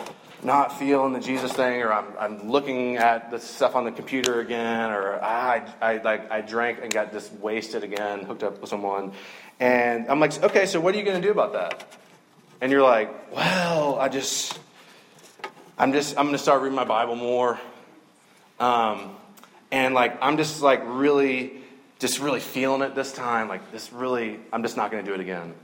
not 0.42 0.78
feeling 0.78 1.12
the 1.12 1.20
Jesus 1.20 1.52
thing, 1.52 1.82
or 1.82 1.92
I'm, 1.92 2.06
I'm 2.18 2.50
looking 2.50 2.96
at 2.96 3.30
the 3.30 3.40
stuff 3.40 3.74
on 3.74 3.84
the 3.84 3.90
computer 3.90 4.40
again, 4.40 4.90
or 4.90 5.22
I, 5.22 5.66
I, 5.80 5.96
like, 5.98 6.30
I 6.30 6.40
drank 6.40 6.78
and 6.82 6.92
got 6.92 7.12
just 7.12 7.32
wasted 7.34 7.82
again, 7.82 8.24
hooked 8.24 8.44
up 8.44 8.60
with 8.60 8.70
someone. 8.70 9.12
And 9.60 10.08
I'm 10.08 10.20
like, 10.20 10.42
okay, 10.42 10.66
so 10.66 10.80
what 10.80 10.94
are 10.94 10.98
you 10.98 11.04
going 11.04 11.20
to 11.20 11.26
do 11.26 11.32
about 11.32 11.52
that? 11.54 11.86
And 12.60 12.70
you're 12.70 12.82
like, 12.82 13.34
well, 13.34 13.98
I 13.98 14.08
just, 14.08 14.58
I'm 15.76 15.92
just, 15.92 16.16
I'm 16.16 16.26
going 16.26 16.36
to 16.36 16.42
start 16.42 16.62
reading 16.62 16.76
my 16.76 16.84
Bible 16.84 17.16
more. 17.16 17.58
Um, 18.60 19.16
and 19.70 19.94
like, 19.94 20.18
I'm 20.22 20.36
just 20.36 20.62
like 20.62 20.82
really, 20.84 21.52
just 21.98 22.20
really 22.20 22.40
feeling 22.40 22.82
it 22.82 22.94
this 22.94 23.12
time. 23.12 23.48
Like, 23.48 23.72
this 23.72 23.92
really, 23.92 24.38
I'm 24.52 24.62
just 24.62 24.76
not 24.76 24.90
going 24.90 25.04
to 25.04 25.10
do 25.10 25.14
it 25.14 25.20
again. 25.20 25.54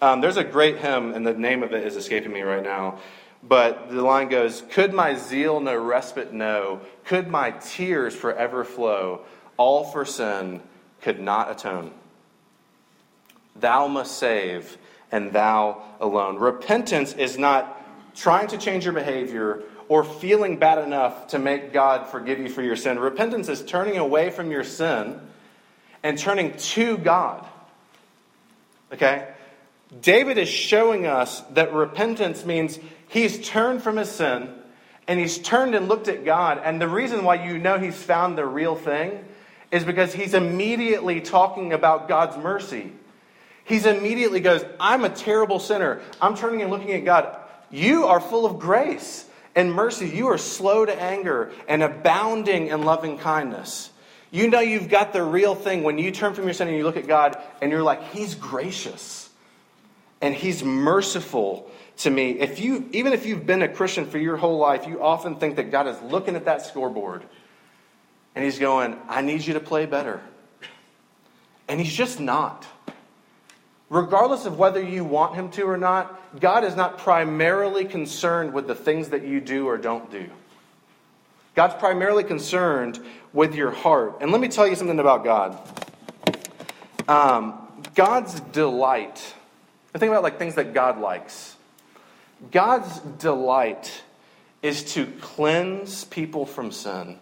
Um, 0.00 0.20
there's 0.20 0.36
a 0.36 0.44
great 0.44 0.78
hymn, 0.78 1.14
and 1.14 1.24
the 1.24 1.32
name 1.32 1.62
of 1.62 1.72
it 1.72 1.86
is 1.86 1.96
escaping 1.96 2.32
me 2.32 2.42
right 2.42 2.62
now. 2.62 2.98
But 3.42 3.90
the 3.90 4.02
line 4.02 4.28
goes, 4.28 4.62
Could 4.70 4.92
my 4.92 5.14
zeal 5.14 5.60
no 5.60 5.76
respite 5.76 6.32
know? 6.32 6.80
Could 7.04 7.28
my 7.28 7.52
tears 7.52 8.14
forever 8.14 8.64
flow? 8.64 9.22
All 9.56 9.84
for 9.84 10.04
sin 10.04 10.60
could 11.02 11.20
not 11.20 11.50
atone. 11.50 11.92
Thou 13.56 13.86
must 13.88 14.18
save, 14.18 14.76
and 15.10 15.32
thou 15.32 15.82
alone. 16.00 16.36
Repentance 16.36 17.12
is 17.14 17.38
not 17.38 17.78
trying 18.14 18.48
to 18.48 18.58
change 18.58 18.84
your 18.84 18.94
behavior 18.94 19.62
or 19.88 20.04
feeling 20.04 20.58
bad 20.58 20.78
enough 20.78 21.28
to 21.28 21.38
make 21.38 21.72
God 21.72 22.06
forgive 22.06 22.38
you 22.38 22.48
for 22.48 22.62
your 22.62 22.76
sin. 22.76 22.98
Repentance 22.98 23.48
is 23.48 23.62
turning 23.62 23.98
away 23.98 24.30
from 24.30 24.50
your 24.50 24.64
sin 24.64 25.20
and 26.02 26.18
turning 26.18 26.56
to 26.56 26.96
God. 26.98 27.46
Okay? 28.92 29.28
David 30.00 30.38
is 30.38 30.48
showing 30.48 31.06
us 31.06 31.40
that 31.52 31.72
repentance 31.72 32.44
means 32.46 32.78
He's 33.08 33.46
turned 33.46 33.82
from 33.82 33.98
his 33.98 34.10
sin 34.10 34.48
and 35.06 35.20
he's 35.20 35.38
turned 35.38 35.74
and 35.74 35.88
looked 35.88 36.08
at 36.08 36.24
God. 36.24 36.60
And 36.64 36.80
the 36.80 36.88
reason 36.88 37.24
why 37.24 37.46
you 37.46 37.58
know 37.58 37.78
he's 37.78 38.00
found 38.00 38.38
the 38.38 38.46
real 38.46 38.74
thing 38.74 39.24
is 39.70 39.84
because 39.84 40.14
he's 40.14 40.32
immediately 40.32 41.20
talking 41.20 41.74
about 41.74 42.08
God's 42.08 42.36
mercy. 42.36 42.92
He's 43.72 43.86
immediately 43.86 44.40
goes, 44.40 44.62
I'm 44.78 45.02
a 45.02 45.08
terrible 45.08 45.58
sinner. 45.58 46.02
I'm 46.20 46.36
turning 46.36 46.60
and 46.60 46.70
looking 46.70 46.92
at 46.92 47.06
God. 47.06 47.38
You 47.70 48.04
are 48.04 48.20
full 48.20 48.44
of 48.44 48.58
grace 48.58 49.24
and 49.54 49.72
mercy. 49.72 50.10
You 50.10 50.26
are 50.26 50.36
slow 50.36 50.84
to 50.84 50.94
anger 50.94 51.52
and 51.66 51.82
abounding 51.82 52.66
in 52.66 52.82
loving 52.82 53.16
kindness. 53.16 53.88
You 54.30 54.50
know 54.50 54.60
you've 54.60 54.90
got 54.90 55.14
the 55.14 55.22
real 55.22 55.54
thing 55.54 55.84
when 55.84 55.96
you 55.96 56.10
turn 56.10 56.34
from 56.34 56.44
your 56.44 56.52
sin 56.52 56.68
and 56.68 56.76
you 56.76 56.84
look 56.84 56.98
at 56.98 57.06
God 57.06 57.38
and 57.62 57.72
you're 57.72 57.82
like, 57.82 58.12
He's 58.12 58.34
gracious 58.34 59.30
and 60.20 60.34
He's 60.34 60.62
merciful 60.62 61.70
to 61.98 62.10
me. 62.10 62.32
If 62.40 62.60
you, 62.60 62.90
even 62.92 63.14
if 63.14 63.24
you've 63.24 63.46
been 63.46 63.62
a 63.62 63.68
Christian 63.68 64.04
for 64.04 64.18
your 64.18 64.36
whole 64.36 64.58
life, 64.58 64.86
you 64.86 65.02
often 65.02 65.36
think 65.36 65.56
that 65.56 65.70
God 65.70 65.86
is 65.86 65.98
looking 66.02 66.36
at 66.36 66.44
that 66.44 66.60
scoreboard 66.60 67.22
and 68.34 68.44
He's 68.44 68.58
going, 68.58 68.98
I 69.08 69.22
need 69.22 69.46
you 69.46 69.54
to 69.54 69.60
play 69.60 69.86
better. 69.86 70.20
And 71.68 71.80
He's 71.80 71.94
just 71.94 72.20
not. 72.20 72.66
Regardless 73.92 74.46
of 74.46 74.58
whether 74.58 74.82
you 74.82 75.04
want 75.04 75.34
Him 75.34 75.50
to 75.50 75.64
or 75.64 75.76
not, 75.76 76.40
God 76.40 76.64
is 76.64 76.74
not 76.74 76.96
primarily 76.96 77.84
concerned 77.84 78.54
with 78.54 78.66
the 78.66 78.74
things 78.74 79.10
that 79.10 79.22
you 79.22 79.38
do 79.38 79.66
or 79.66 79.76
don't 79.76 80.10
do. 80.10 80.30
God's 81.54 81.74
primarily 81.74 82.24
concerned 82.24 82.98
with 83.34 83.54
your 83.54 83.70
heart. 83.70 84.22
And 84.22 84.32
let 84.32 84.40
me 84.40 84.48
tell 84.48 84.66
you 84.66 84.76
something 84.76 84.98
about 84.98 85.24
God. 85.24 85.58
Um, 87.06 87.68
God's 87.94 88.40
delight. 88.40 89.34
I 89.94 89.98
think 89.98 90.08
about 90.08 90.22
like 90.22 90.38
things 90.38 90.54
that 90.54 90.72
God 90.72 90.98
likes. 90.98 91.54
God's 92.50 92.98
delight 93.18 94.02
is 94.62 94.94
to 94.94 95.04
cleanse 95.20 96.04
people 96.04 96.46
from 96.46 96.72
sin, 96.72 97.18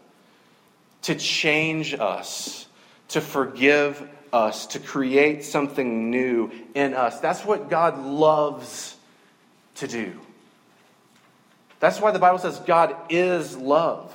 to 1.02 1.16
change 1.16 1.94
us, 1.94 2.68
to 3.08 3.20
forgive 3.20 4.08
us, 4.32 4.66
to 4.68 4.78
create 4.78 5.44
something 5.44 6.10
new 6.10 6.50
in 6.74 6.94
us. 6.94 7.20
That's 7.20 7.44
what 7.44 7.68
God 7.68 7.98
loves 7.98 8.96
to 9.76 9.88
do. 9.88 10.18
That's 11.80 12.00
why 12.00 12.10
the 12.10 12.18
Bible 12.18 12.38
says 12.38 12.58
God 12.60 12.94
is 13.08 13.56
love. 13.56 14.14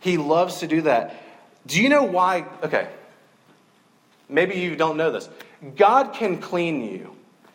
He 0.00 0.16
loves 0.16 0.60
to 0.60 0.66
do 0.66 0.82
that. 0.82 1.22
Do 1.66 1.82
you 1.82 1.88
know 1.88 2.04
why? 2.04 2.46
Okay. 2.62 2.88
Maybe 4.28 4.56
you 4.56 4.76
don't 4.76 4.96
know 4.96 5.12
this. 5.12 5.28
God 5.76 6.12
can 6.14 6.38
clean 6.38 6.82
you 6.84 7.14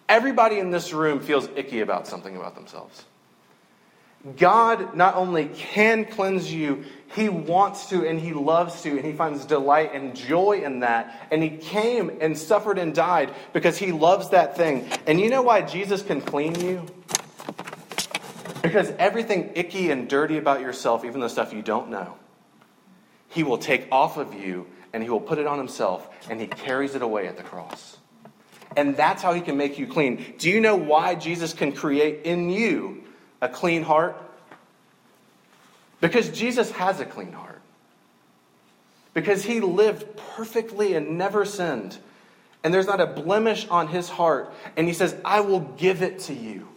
Everybody 0.10 0.58
in 0.58 0.72
this 0.72 0.92
room 0.92 1.20
feels 1.20 1.48
icky 1.56 1.82
about 1.82 2.08
something 2.08 2.36
about 2.36 2.56
themselves. 2.56 3.06
God 4.38 4.96
not 4.96 5.16
only 5.16 5.46
can 5.46 6.04
cleanse 6.04 6.52
you, 6.52 6.84
He 7.16 7.30
wants 7.30 7.88
to 7.90 8.06
and 8.06 8.20
He 8.20 8.34
loves 8.34 8.82
to, 8.82 8.90
and 8.90 9.06
He 9.06 9.14
finds 9.14 9.46
delight 9.46 9.94
and 9.94 10.14
joy 10.16 10.62
in 10.64 10.82
that. 10.82 11.28
And 11.32 11.42
He 11.42 11.52
came 11.52 12.18
and 12.20 12.38
suffered 12.38 12.78
and 12.78 12.94
died 12.94 13.34
because 13.54 13.78
He 13.78 13.92
loves 13.94 14.30
that 14.30 14.58
thing. 14.58 14.90
And 15.08 15.22
you 15.22 15.30
know 15.30 15.42
why 15.42 15.62
Jesus 15.62 16.02
can 16.02 16.20
clean 16.20 16.60
you? 16.60 16.86
Because 18.62 18.92
everything 19.00 19.52
icky 19.56 19.90
and 19.90 20.10
dirty 20.10 20.38
about 20.38 20.60
yourself, 20.60 21.06
even 21.06 21.22
the 21.22 21.30
stuff 21.30 21.54
you 21.54 21.62
don't 21.62 21.90
know, 21.90 22.18
He 23.30 23.44
will 23.44 23.58
take 23.58 23.88
off 23.90 24.18
of 24.18 24.34
you 24.34 24.68
and 24.92 25.02
He 25.02 25.10
will 25.10 25.22
put 25.22 25.38
it 25.38 25.48
on 25.48 25.58
Himself 25.58 26.10
and 26.30 26.42
He 26.42 26.48
carries 26.48 26.94
it 26.94 27.02
away 27.02 27.28
at 27.28 27.38
the 27.38 27.44
cross. 27.44 27.98
And 28.76 28.98
that's 28.98 29.24
how 29.24 29.32
He 29.32 29.40
can 29.40 29.56
make 29.56 29.80
you 29.80 29.88
clean. 29.88 30.36
Do 30.38 30.50
you 30.50 30.60
know 30.60 30.76
why 30.76 31.16
Jesus 31.16 31.54
can 31.54 31.72
create 31.72 32.26
in 32.26 32.50
you 32.50 33.06
a 33.42 33.50
clean 33.50 33.84
heart? 33.84 34.16
Because 36.02 36.30
Jesus 36.30 36.72
has 36.72 37.00
a 37.00 37.06
clean 37.06 37.32
heart. 37.32 37.62
Because 39.14 39.44
He 39.44 39.60
lived 39.60 40.06
perfectly 40.36 40.94
and 40.94 41.18
never 41.18 41.46
sinned. 41.46 41.98
And 42.64 42.74
there's 42.74 42.88
not 42.88 43.02
a 43.02 43.08
blemish 43.08 43.68
on 43.68 43.88
His 43.88 44.10
heart. 44.10 44.54
And 44.78 44.88
He 44.88 44.94
says, 44.94 45.16
I 45.26 45.42
will 45.42 45.62
give 45.62 46.02
it 46.02 46.20
to 46.22 46.34
you. 46.34 46.68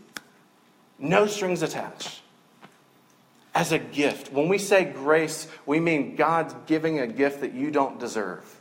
No 0.98 1.26
strings 1.26 1.62
attached. 1.62 2.20
As 3.54 3.70
a 3.70 3.78
gift. 3.78 4.32
When 4.32 4.48
we 4.48 4.58
say 4.58 4.84
grace, 4.84 5.46
we 5.66 5.78
mean 5.78 6.16
God's 6.16 6.54
giving 6.66 7.00
a 7.00 7.06
gift 7.06 7.42
that 7.42 7.52
you 7.52 7.70
don't 7.70 8.00
deserve. 8.00 8.60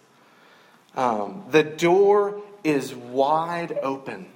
Um, 0.95 1.45
the 1.49 1.63
door 1.63 2.41
is 2.63 2.93
wide 2.93 3.79
open. 3.81 4.27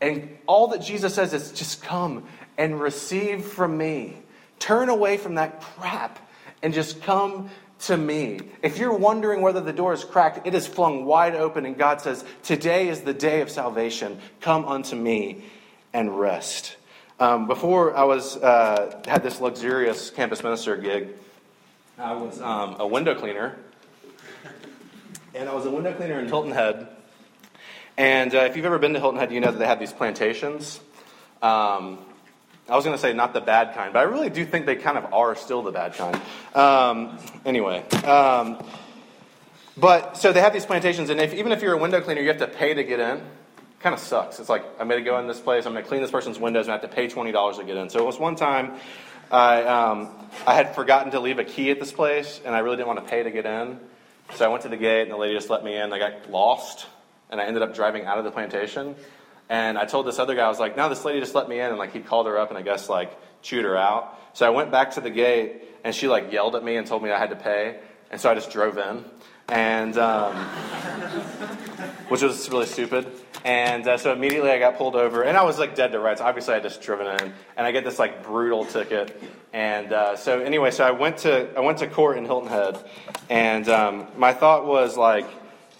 And 0.00 0.38
all 0.46 0.68
that 0.68 0.80
Jesus 0.80 1.14
says 1.14 1.32
is 1.32 1.52
just 1.52 1.82
come 1.82 2.24
and 2.56 2.80
receive 2.80 3.44
from 3.44 3.76
me. 3.76 4.16
Turn 4.58 4.88
away 4.88 5.16
from 5.16 5.36
that 5.36 5.60
crap 5.60 6.18
and 6.62 6.74
just 6.74 7.02
come 7.02 7.50
to 7.80 7.96
me. 7.96 8.40
If 8.62 8.78
you're 8.78 8.96
wondering 8.96 9.40
whether 9.40 9.60
the 9.60 9.72
door 9.72 9.92
is 9.92 10.04
cracked, 10.04 10.46
it 10.46 10.54
is 10.54 10.66
flung 10.66 11.04
wide 11.04 11.34
open, 11.34 11.64
and 11.64 11.76
God 11.76 12.00
says, 12.00 12.24
Today 12.42 12.88
is 12.88 13.02
the 13.02 13.14
day 13.14 13.40
of 13.40 13.50
salvation. 13.50 14.18
Come 14.40 14.64
unto 14.64 14.96
me 14.96 15.44
and 15.92 16.18
rest. 16.18 16.76
Um, 17.20 17.46
before 17.46 17.96
I 17.96 18.04
was 18.04 18.36
uh, 18.36 19.02
had 19.06 19.22
this 19.22 19.40
luxurious 19.40 20.10
campus 20.10 20.42
minister 20.42 20.76
gig, 20.76 21.08
I 21.98 22.12
was 22.12 22.40
um, 22.40 22.76
a 22.78 22.86
window 22.86 23.14
cleaner, 23.14 23.56
and 25.34 25.48
I 25.48 25.54
was 25.54 25.66
a 25.66 25.70
window 25.70 25.92
cleaner 25.94 26.20
in 26.20 26.26
Hilton 26.26 26.52
Head. 26.52 26.88
And 27.98 28.32
uh, 28.32 28.38
if 28.38 28.56
you've 28.56 28.64
ever 28.64 28.78
been 28.78 28.94
to 28.94 29.00
Hilton 29.00 29.18
Head, 29.18 29.32
you 29.32 29.40
know 29.40 29.50
that 29.50 29.58
they 29.58 29.66
have 29.66 29.80
these 29.80 29.92
plantations. 29.92 30.78
Um, 31.42 31.98
I 32.68 32.76
was 32.76 32.84
going 32.84 32.96
to 32.96 33.00
say 33.00 33.12
not 33.12 33.34
the 33.34 33.40
bad 33.40 33.74
kind, 33.74 33.92
but 33.92 33.98
I 33.98 34.02
really 34.02 34.30
do 34.30 34.46
think 34.46 34.66
they 34.66 34.76
kind 34.76 34.96
of 34.96 35.12
are 35.12 35.34
still 35.34 35.62
the 35.62 35.72
bad 35.72 35.94
kind. 35.94 36.20
Um, 36.54 37.18
anyway, 37.44 37.82
um, 38.04 38.64
but 39.76 40.16
so 40.16 40.32
they 40.32 40.40
have 40.40 40.52
these 40.52 40.64
plantations, 40.64 41.10
and 41.10 41.20
if, 41.20 41.34
even 41.34 41.50
if 41.50 41.60
you're 41.60 41.74
a 41.74 41.78
window 41.78 42.00
cleaner, 42.00 42.20
you 42.20 42.28
have 42.28 42.38
to 42.38 42.46
pay 42.46 42.72
to 42.72 42.84
get 42.84 43.00
in 43.00 43.20
kind 43.80 43.94
of 43.94 44.00
sucks. 44.00 44.38
It's 44.38 44.48
like 44.48 44.64
I'm 44.78 44.88
going 44.88 45.02
to 45.02 45.10
go 45.10 45.18
in 45.18 45.26
this 45.26 45.40
place, 45.40 45.66
I'm 45.66 45.72
going 45.72 45.84
to 45.84 45.88
clean 45.88 46.02
this 46.02 46.10
person's 46.10 46.38
windows, 46.38 46.66
and 46.66 46.72
I 46.72 46.78
have 46.78 46.88
to 46.88 46.94
pay 46.94 47.08
twenty 47.08 47.32
dollars 47.32 47.58
to 47.58 47.64
get 47.64 47.76
in. 47.76 47.90
So 47.90 47.98
it 47.98 48.06
was 48.06 48.18
one 48.18 48.36
time 48.36 48.74
I 49.30 49.62
um, 49.64 50.10
I 50.46 50.54
had 50.54 50.74
forgotten 50.74 51.10
to 51.12 51.20
leave 51.20 51.40
a 51.40 51.44
key 51.44 51.72
at 51.72 51.80
this 51.80 51.90
place, 51.90 52.40
and 52.44 52.54
I 52.54 52.60
really 52.60 52.76
didn't 52.76 52.88
want 52.88 53.04
to 53.04 53.10
pay 53.10 53.24
to 53.24 53.30
get 53.30 53.44
in. 53.44 53.80
So 54.34 54.44
I 54.44 54.48
went 54.48 54.62
to 54.62 54.68
the 54.68 54.76
gate, 54.76 55.02
and 55.02 55.10
the 55.10 55.16
lady 55.16 55.34
just 55.34 55.50
let 55.50 55.64
me 55.64 55.76
in. 55.76 55.92
I 55.92 55.98
got 55.98 56.30
lost, 56.30 56.86
and 57.30 57.40
I 57.40 57.44
ended 57.44 57.62
up 57.62 57.74
driving 57.74 58.04
out 58.04 58.18
of 58.18 58.24
the 58.24 58.30
plantation. 58.30 58.94
And 59.48 59.78
I 59.78 59.86
told 59.86 60.06
this 60.06 60.18
other 60.18 60.34
guy, 60.34 60.44
I 60.44 60.48
was 60.48 60.60
like, 60.60 60.76
"No, 60.76 60.88
this 60.88 61.04
lady 61.04 61.20
just 61.20 61.34
let 61.34 61.48
me 61.48 61.58
in," 61.58 61.66
and 61.66 61.78
like 61.78 61.92
he 61.92 62.00
called 62.00 62.26
her 62.26 62.38
up, 62.38 62.50
and 62.50 62.58
I 62.58 62.62
guess 62.62 62.88
like 62.88 63.16
chewed 63.42 63.64
her 63.64 63.76
out. 63.76 64.18
So 64.34 64.46
I 64.46 64.50
went 64.50 64.70
back 64.70 64.92
to 64.92 65.00
the 65.00 65.10
gate, 65.10 65.62
and 65.84 65.94
she 65.94 66.06
like 66.06 66.32
yelled 66.32 66.54
at 66.54 66.62
me 66.62 66.76
and 66.76 66.86
told 66.86 67.02
me 67.02 67.10
I 67.10 67.18
had 67.18 67.30
to 67.30 67.36
pay, 67.36 67.80
and 68.10 68.20
so 68.20 68.30
I 68.30 68.34
just 68.34 68.50
drove 68.50 68.76
in, 68.76 69.04
and 69.48 69.96
um, 69.96 70.36
which 72.08 72.22
was 72.22 72.50
really 72.50 72.66
stupid. 72.66 73.10
And 73.44 73.86
uh, 73.86 73.96
so 73.96 74.12
immediately 74.12 74.50
I 74.50 74.58
got 74.58 74.76
pulled 74.76 74.96
over, 74.96 75.22
and 75.22 75.36
I 75.36 75.44
was 75.44 75.58
like 75.58 75.74
dead 75.74 75.92
to 75.92 76.00
rights. 76.00 76.20
Obviously, 76.20 76.54
I 76.54 76.60
just 76.60 76.82
driven 76.82 77.06
in, 77.06 77.32
and 77.56 77.66
I 77.66 77.72
get 77.72 77.84
this 77.84 77.98
like 77.98 78.24
brutal 78.24 78.64
ticket. 78.64 79.18
And 79.52 79.92
uh, 79.92 80.16
so 80.16 80.40
anyway, 80.40 80.70
so 80.72 80.84
I 80.84 80.90
went 80.90 81.18
to 81.18 81.48
I 81.56 81.60
went 81.60 81.78
to 81.78 81.86
court 81.86 82.18
in 82.18 82.26
Hilton 82.26 82.50
Head, 82.50 82.78
and 83.30 83.68
um, 83.68 84.08
my 84.16 84.34
thought 84.34 84.66
was 84.66 84.96
like, 84.96 85.26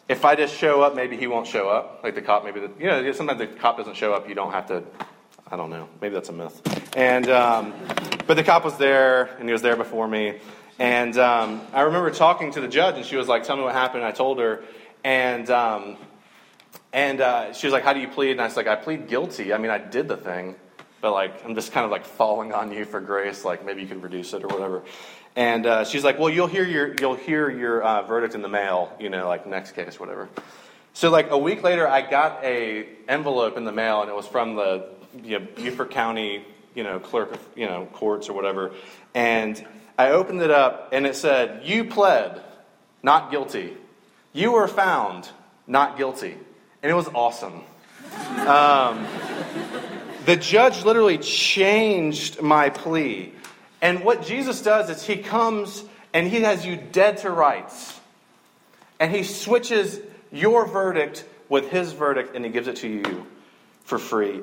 if 0.09 0.25
I 0.25 0.35
just 0.35 0.57
show 0.57 0.83
up, 0.83 0.95
maybe 0.95 1.17
he 1.17 1.27
won't 1.27 1.47
show 1.47 1.69
up. 1.69 2.01
Like 2.03 2.15
the 2.15 2.23
cop, 2.23 2.45
maybe 2.45 2.61
the, 2.61 2.71
you 2.79 2.87
know 2.87 3.13
sometimes 3.13 3.39
the 3.39 3.47
cop 3.47 3.77
doesn't 3.77 3.97
show 3.97 4.13
up. 4.13 4.29
You 4.29 4.35
don't 4.35 4.53
have 4.53 4.67
to. 4.69 4.83
I 5.51 5.57
don't 5.57 5.71
know. 5.71 5.89
Maybe 6.01 6.15
that's 6.15 6.29
a 6.29 6.33
myth. 6.33 6.97
And 6.97 7.29
um, 7.31 7.73
but 8.27 8.37
the 8.37 8.45
cop 8.45 8.65
was 8.65 8.77
there, 8.77 9.37
and 9.39 9.49
he 9.49 9.53
was 9.53 9.63
there 9.63 9.77
before 9.77 10.09
me. 10.09 10.41
And 10.79 11.17
um, 11.19 11.61
I 11.73 11.83
remember 11.83 12.11
talking 12.11 12.53
to 12.53 12.61
the 12.61 12.69
judge, 12.69 12.97
and 12.97 13.05
she 13.05 13.17
was 13.17 13.29
like, 13.29 13.45
"Tell 13.45 13.57
me 13.57 13.63
what 13.63 13.75
happened." 13.75 14.03
And 14.03 14.13
I 14.13 14.17
told 14.17 14.39
her, 14.39 14.63
and 15.05 15.49
um, 15.51 15.97
and 16.93 17.21
uh, 17.21 17.53
she 17.53 17.67
was 17.67 17.73
like, 17.73 17.85
How 17.85 17.93
do 17.93 18.01
you 18.01 18.09
plead? 18.09 18.33
And 18.33 18.41
I 18.41 18.45
was 18.45 18.57
like, 18.57 18.67
I 18.67 18.77
plead 18.77 19.09
guilty. 19.09 19.53
I 19.53 19.59
mean, 19.59 19.71
I 19.71 19.79
did 19.79 20.09
the 20.09 20.17
thing, 20.17 20.57
but 21.01 21.13
like, 21.13 21.45
I'm 21.45 21.55
just 21.55 21.73
kind 21.73 21.85
of 21.85 21.91
like 21.91 22.05
falling 22.05 22.53
on 22.53 22.73
you 22.73 22.85
for 22.85 23.01
grace. 23.01 23.45
Like, 23.45 23.65
maybe 23.65 23.83
you 23.83 23.89
can 23.89 24.01
reduce 24.01 24.33
it 24.33 24.43
or 24.43 24.49
whatever. 24.49 24.83
And 25.37 25.67
uh, 25.67 25.85
she's 25.85 26.05
like, 26.05 26.19
Well, 26.19 26.31
you'll 26.31 26.47
hear 26.47 26.65
your, 26.65 26.95
you'll 27.01 27.15
hear 27.15 27.51
your 27.51 27.83
uh, 27.83 28.03
verdict 28.03 28.35
in 28.35 28.43
the 28.43 28.49
mail, 28.49 28.93
you 28.99 29.11
know, 29.11 29.29
like 29.29 29.47
next 29.47 29.73
case, 29.73 29.99
whatever. 30.01 30.29
So, 30.95 31.11
like, 31.11 31.31
a 31.31 31.39
week 31.39 31.63
later, 31.63 31.87
I 31.87 32.03
got 32.03 32.43
a 32.43 32.89
envelope 33.09 33.57
in 33.57 33.65
the 33.65 33.73
mail, 33.73 34.01
and 34.01 34.11
it 34.11 34.17
was 34.17 34.27
from 34.27 34.57
the 34.57 34.89
you 35.23 35.39
know, 35.39 35.47
Beaufort 35.55 35.91
County, 35.91 36.45
you 36.75 36.83
know, 36.83 36.99
clerk 36.99 37.33
of, 37.33 37.41
you 37.55 37.67
know, 37.67 37.87
courts 37.93 38.29
or 38.29 38.33
whatever. 38.33 38.73
And 39.15 39.65
I 39.97 40.11
opened 40.11 40.43
it 40.43 40.51
up, 40.51 40.89
and 40.93 41.07
it 41.07 41.15
said, 41.15 41.63
You 41.65 41.85
pled 41.85 42.43
not 43.03 43.31
guilty. 43.31 43.77
You 44.33 44.53
were 44.53 44.69
found 44.69 45.29
not 45.67 45.97
guilty 45.97 46.37
and 46.83 46.91
it 46.91 46.95
was 46.95 47.09
awesome. 47.09 47.63
Um, 48.47 49.07
the 50.27 50.37
judge 50.37 50.85
literally 50.85 51.19
changed 51.19 52.41
my 52.41 52.71
plea. 52.71 53.33
And 53.81 54.05
what 54.05 54.25
Jesus 54.25 54.63
does 54.63 54.91
is 54.91 55.07
he 55.07 55.17
comes 55.17 55.85
and 56.13 56.27
he 56.27 56.41
has 56.41 56.67
you 56.67 56.77
dead 56.77 57.19
to 57.19 57.31
rights. 57.31 57.99
And 58.99 59.15
he 59.15 59.23
switches 59.23 60.01
your 60.33 60.67
verdict 60.67 61.25
with 61.49 61.71
his 61.71 61.93
verdict 61.93 62.35
and 62.35 62.45
he 62.45 62.51
gives 62.51 62.69
it 62.69 62.77
to 62.77 62.89
you 62.89 63.27
for 63.85 63.99
free. 63.99 64.43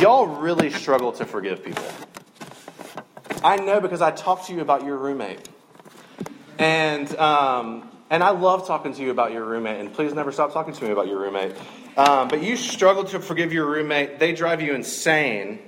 Y'all 0.00 0.26
really 0.26 0.70
struggle 0.70 1.12
to 1.12 1.24
forgive 1.24 1.64
people. 1.64 1.84
I 3.42 3.56
know 3.56 3.80
because 3.80 4.00
I 4.00 4.10
talked 4.10 4.46
to 4.46 4.54
you 4.54 4.60
about 4.60 4.84
your 4.84 4.96
roommate. 4.96 5.48
And 6.58 7.14
um, 7.16 7.88
and 8.10 8.22
I 8.22 8.30
love 8.30 8.66
talking 8.66 8.94
to 8.94 9.02
you 9.02 9.10
about 9.10 9.32
your 9.32 9.44
roommate, 9.44 9.80
and 9.80 9.92
please 9.92 10.14
never 10.14 10.32
stop 10.32 10.52
talking 10.52 10.72
to 10.72 10.84
me 10.84 10.90
about 10.90 11.08
your 11.08 11.20
roommate. 11.20 11.54
Um, 11.96 12.28
but 12.28 12.42
you 12.42 12.56
struggle 12.56 13.04
to 13.04 13.20
forgive 13.20 13.52
your 13.52 13.66
roommate, 13.66 14.18
they 14.18 14.32
drive 14.32 14.62
you 14.62 14.74
insane. 14.74 15.58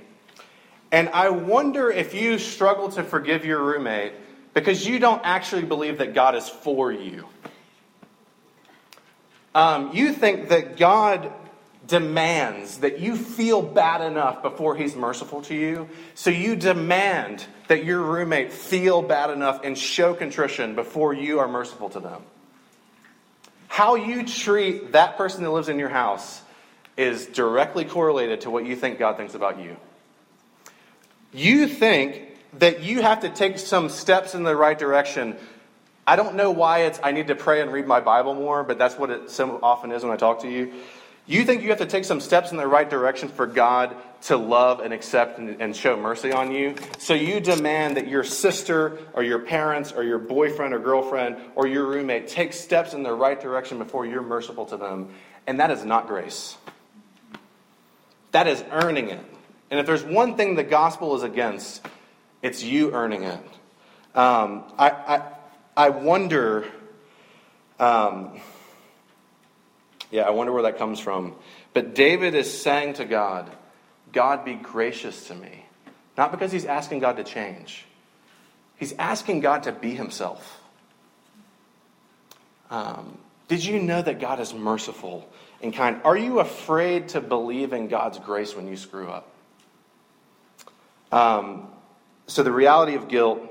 And 0.91 1.09
I 1.09 1.29
wonder 1.29 1.89
if 1.89 2.13
you 2.13 2.37
struggle 2.37 2.89
to 2.89 3.03
forgive 3.03 3.45
your 3.45 3.63
roommate 3.63 4.13
because 4.53 4.85
you 4.85 4.99
don't 4.99 5.21
actually 5.23 5.63
believe 5.63 5.99
that 5.99 6.13
God 6.13 6.35
is 6.35 6.49
for 6.49 6.91
you. 6.91 7.25
Um, 9.55 9.91
you 9.93 10.13
think 10.13 10.49
that 10.49 10.77
God 10.77 11.31
demands 11.87 12.79
that 12.79 12.99
you 12.99 13.15
feel 13.15 13.61
bad 13.61 14.01
enough 14.01 14.41
before 14.41 14.75
he's 14.75 14.95
merciful 14.95 15.41
to 15.43 15.55
you. 15.55 15.89
So 16.13 16.29
you 16.29 16.55
demand 16.55 17.45
that 17.67 17.83
your 17.83 18.01
roommate 18.01 18.53
feel 18.53 19.01
bad 19.01 19.29
enough 19.29 19.61
and 19.63 19.77
show 19.77 20.13
contrition 20.13 20.75
before 20.75 21.13
you 21.13 21.39
are 21.39 21.47
merciful 21.47 21.89
to 21.89 21.99
them. 21.99 22.21
How 23.67 23.95
you 23.95 24.25
treat 24.25 24.93
that 24.93 25.17
person 25.17 25.43
that 25.43 25.51
lives 25.51 25.69
in 25.69 25.79
your 25.79 25.89
house 25.89 26.41
is 26.97 27.25
directly 27.25 27.85
correlated 27.85 28.41
to 28.41 28.49
what 28.49 28.65
you 28.65 28.75
think 28.75 28.99
God 28.99 29.17
thinks 29.17 29.33
about 29.33 29.59
you. 29.59 29.77
You 31.33 31.67
think 31.67 32.27
that 32.59 32.81
you 32.83 33.01
have 33.01 33.21
to 33.21 33.29
take 33.29 33.57
some 33.57 33.89
steps 33.89 34.35
in 34.35 34.43
the 34.43 34.55
right 34.55 34.77
direction. 34.77 35.37
I 36.05 36.15
don't 36.15 36.35
know 36.35 36.51
why 36.51 36.79
it's 36.79 36.99
I 37.01 37.11
need 37.11 37.27
to 37.27 37.35
pray 37.35 37.61
and 37.61 37.71
read 37.71 37.87
my 37.87 38.01
Bible 38.01 38.33
more, 38.33 38.63
but 38.63 38.77
that's 38.77 38.97
what 38.97 39.09
it 39.09 39.29
so 39.29 39.59
often 39.63 39.91
is 39.91 40.03
when 40.03 40.11
I 40.11 40.17
talk 40.17 40.41
to 40.41 40.49
you. 40.49 40.73
You 41.27 41.45
think 41.45 41.61
you 41.61 41.69
have 41.69 41.77
to 41.77 41.85
take 41.85 42.03
some 42.03 42.19
steps 42.19 42.51
in 42.51 42.57
the 42.57 42.67
right 42.67 42.89
direction 42.89 43.29
for 43.29 43.45
God 43.45 43.95
to 44.23 44.37
love 44.37 44.79
and 44.81 44.93
accept 44.93 45.39
and, 45.39 45.61
and, 45.61 45.75
show 45.75 45.95
mercy 45.95 46.31
on 46.31 46.51
you. 46.51 46.75
So 46.97 47.13
you 47.13 47.39
demand 47.39 47.97
that 47.97 48.07
your 48.07 48.23
sister 48.23 48.99
or 49.13 49.23
your 49.23 49.39
parents 49.39 49.91
or 49.91 50.03
your 50.03 50.19
boyfriend 50.19 50.73
or 50.73 50.79
girlfriend 50.79 51.37
or 51.55 51.67
your 51.67 51.85
roommate 51.85 52.27
take 52.27 52.53
steps 52.53 52.93
in 52.93 53.03
the 53.03 53.13
right 53.13 53.39
direction 53.39 53.77
before 53.77 54.05
you're 54.05 54.21
merciful 54.21 54.65
to 54.67 54.77
them. 54.77 55.09
And 55.47 55.59
that 55.59 55.71
is 55.71 55.85
not 55.85 56.07
grace. 56.07 56.57
That 58.31 58.47
is 58.47 58.63
earning 58.71 59.09
it. 59.09 59.30
And 59.71 59.79
if 59.79 59.85
there's 59.85 60.03
one 60.03 60.35
thing 60.35 60.55
the 60.55 60.63
gospel 60.63 61.15
is 61.15 61.23
against, 61.23 61.83
it's 62.41 62.61
you 62.61 62.91
earning 62.93 63.23
it. 63.23 63.39
Um, 64.13 64.65
I, 64.77 64.89
I, 64.89 65.21
I 65.77 65.89
wonder. 65.89 66.69
Um, 67.79 68.39
yeah, 70.11 70.23
I 70.23 70.31
wonder 70.31 70.51
where 70.51 70.63
that 70.63 70.77
comes 70.77 70.99
from. 70.99 71.35
But 71.73 71.95
David 71.95 72.35
is 72.35 72.61
saying 72.61 72.95
to 72.95 73.05
God, 73.05 73.49
God, 74.11 74.43
be 74.43 74.55
gracious 74.55 75.27
to 75.27 75.35
me. 75.35 75.65
Not 76.17 76.31
because 76.31 76.51
he's 76.51 76.65
asking 76.65 76.99
God 76.99 77.15
to 77.15 77.23
change, 77.23 77.85
he's 78.77 78.93
asking 78.99 79.39
God 79.39 79.63
to 79.63 79.71
be 79.71 79.95
himself. 79.95 80.59
Um, 82.69 83.17
did 83.47 83.63
you 83.65 83.81
know 83.81 84.01
that 84.01 84.19
God 84.19 84.39
is 84.39 84.53
merciful 84.53 85.29
and 85.61 85.73
kind? 85.73 86.01
Are 86.03 86.17
you 86.17 86.39
afraid 86.39 87.09
to 87.09 87.21
believe 87.21 87.73
in 87.73 87.87
God's 87.87 88.19
grace 88.19 88.55
when 88.55 88.67
you 88.67 88.77
screw 88.77 89.09
up? 89.09 89.30
Um, 91.11 91.67
so, 92.27 92.43
the 92.43 92.51
reality 92.51 92.95
of 92.95 93.07
guilt, 93.07 93.41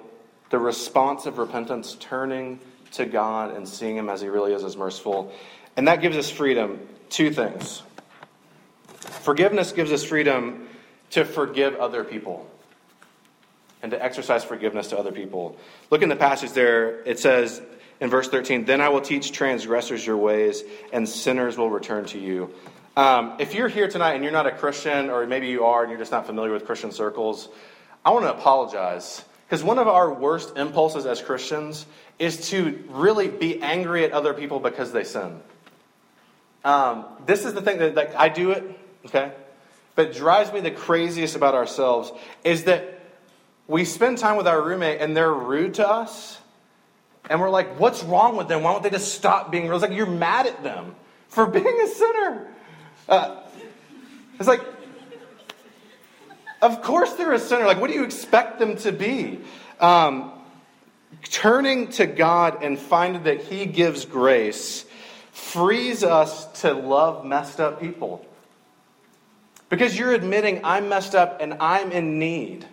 the 0.51 0.59
response 0.59 1.27
of 1.27 1.39
repentance, 1.39 1.97
turning 2.01 2.61
to 2.93 3.07
God 3.07 3.55
and 3.55 3.69
seeing 3.69 3.97
Him 3.97 4.09
as 4.09 4.21
He 4.21 4.29
really 4.29 4.53
is, 4.53 4.65
as 4.65 4.77
merciful, 4.77 5.33
and 5.77 5.89
that 5.89 6.01
gives 6.01 6.17
us 6.17 6.31
freedom. 6.31 6.81
Two 7.09 7.33
things. 7.33 7.83
Forgiveness 8.97 9.73
gives 9.73 9.93
us 9.93 10.05
freedom 10.05 10.69
to 11.11 11.25
forgive 11.25 11.75
other 11.77 12.05
people 12.05 12.49
and 13.83 13.91
to 13.93 14.03
exercise 14.03 14.45
forgiveness 14.45 14.89
to 14.89 14.99
other 14.99 15.13
people. 15.13 15.57
Look 15.91 16.03
in 16.03 16.09
the 16.09 16.17
passage 16.17 16.53
there. 16.53 17.03
It 17.03 17.19
says 17.19 17.61
in 18.01 18.11
verse 18.11 18.29
13, 18.29 18.65
Then 18.65 18.81
I 18.81 18.89
will 18.89 19.01
teach 19.01 19.33
transgressors 19.33 20.07
your 20.07 20.17
ways, 20.17 20.63
and 20.93 21.09
sinners 21.09 21.57
will 21.57 21.71
return 21.71 22.05
to 22.07 22.19
you. 22.19 22.53
Um, 22.97 23.35
if 23.39 23.55
you're 23.55 23.69
here 23.69 23.89
tonight 23.89 24.15
and 24.15 24.25
you're 24.25 24.33
not 24.33 24.47
a 24.47 24.53
Christian, 24.53 25.11
or 25.11 25.27
maybe 25.27 25.49
you 25.49 25.65
are 25.65 25.83
and 25.83 25.91
you're 25.91 25.99
just 25.99 26.11
not 26.11 26.27
familiar 26.27 26.53
with 26.53 26.67
Christian 26.67 26.91
circles, 26.91 27.49
I 28.05 28.11
want 28.11 28.25
to 28.25 28.31
apologize. 28.31 29.25
Because 29.47 29.63
one 29.63 29.79
of 29.79 29.89
our 29.89 30.13
worst 30.13 30.57
impulses 30.57 31.07
as 31.07 31.21
Christians 31.21 31.87
is 32.19 32.51
to 32.51 32.85
really 32.89 33.29
be 33.29 33.61
angry 33.63 34.05
at 34.05 34.13
other 34.13 34.35
people 34.35 34.61
because 34.61 34.93
they 34.93 35.05
sin. 35.05 35.41
Um, 36.65 37.05
this 37.27 37.45
is 37.45 37.55
the 37.55 37.63
thing 37.63 37.79
that 37.79 37.95
like, 37.95 38.15
I 38.15 38.29
do 38.29 38.51
it, 38.51 38.65
okay? 39.07 39.33
But 39.95 40.15
drives 40.15 40.53
me 40.53 40.61
the 40.61 40.71
craziest 40.71 41.37
about 41.37 41.55
ourselves 41.55 42.13
is 42.45 42.65
that 42.65 43.01
we 43.67 43.85
spend 43.85 44.19
time 44.19 44.37
with 44.37 44.47
our 44.47 44.61
roommate 44.61 45.01
and 45.01 45.17
they're 45.17 45.33
rude 45.33 45.75
to 45.75 45.89
us. 45.89 46.39
And 47.29 47.41
we're 47.41 47.51
like, 47.51 47.79
what's 47.79 48.03
wrong 48.03 48.37
with 48.37 48.49
them? 48.49 48.63
Why 48.63 48.73
don't 48.73 48.83
they 48.83 48.91
just 48.91 49.15
stop 49.15 49.51
being 49.51 49.69
rude? 49.69 49.77
It's 49.77 49.83
like 49.83 49.93
you're 49.93 50.07
mad 50.07 50.47
at 50.47 50.63
them 50.63 50.95
for 51.29 51.47
being 51.59 51.81
a 51.81 51.87
sinner. 51.87 52.49
Uh, 53.09 53.37
it's 54.39 54.49
like, 54.49 54.63
of 56.63 56.83
course 56.83 57.13
they're 57.15 57.33
a 57.33 57.39
sinner. 57.39 57.67
Like, 57.67 57.81
what 57.81 57.89
do 57.89 57.95
you 57.95 58.05
expect 58.05 58.59
them 58.59 58.77
to 58.79 58.93
be? 58.93 59.41
Um, 59.81 60.33
turning 61.25 61.89
to 61.93 62.07
God 62.07 62.63
and 62.63 62.79
finding 62.79 63.25
that 63.25 63.43
He 63.43 63.67
gives 63.67 64.05
grace 64.05 64.85
frees 65.33 66.05
us 66.05 66.47
to 66.61 66.73
love 66.73 67.25
messed 67.25 67.61
up 67.61 67.81
people. 67.81 68.25
Because 69.69 69.97
you're 69.99 70.13
admitting 70.13 70.61
I'm 70.65 70.89
messed 70.89 71.15
up 71.15 71.41
and 71.41 71.55
I'm 71.55 71.93
in 71.93 72.19
need. 72.19 72.67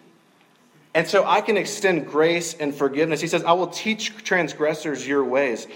And 0.93 1.07
so 1.07 1.23
I 1.25 1.41
can 1.41 1.57
extend 1.57 2.07
grace 2.07 2.55
and 2.55 2.73
forgiveness. 2.73 3.21
He 3.21 3.27
says, 3.27 3.43
I 3.43 3.53
will 3.53 3.67
teach 3.67 4.15
transgressors 4.23 5.07
your 5.07 5.23
ways. 5.23 5.67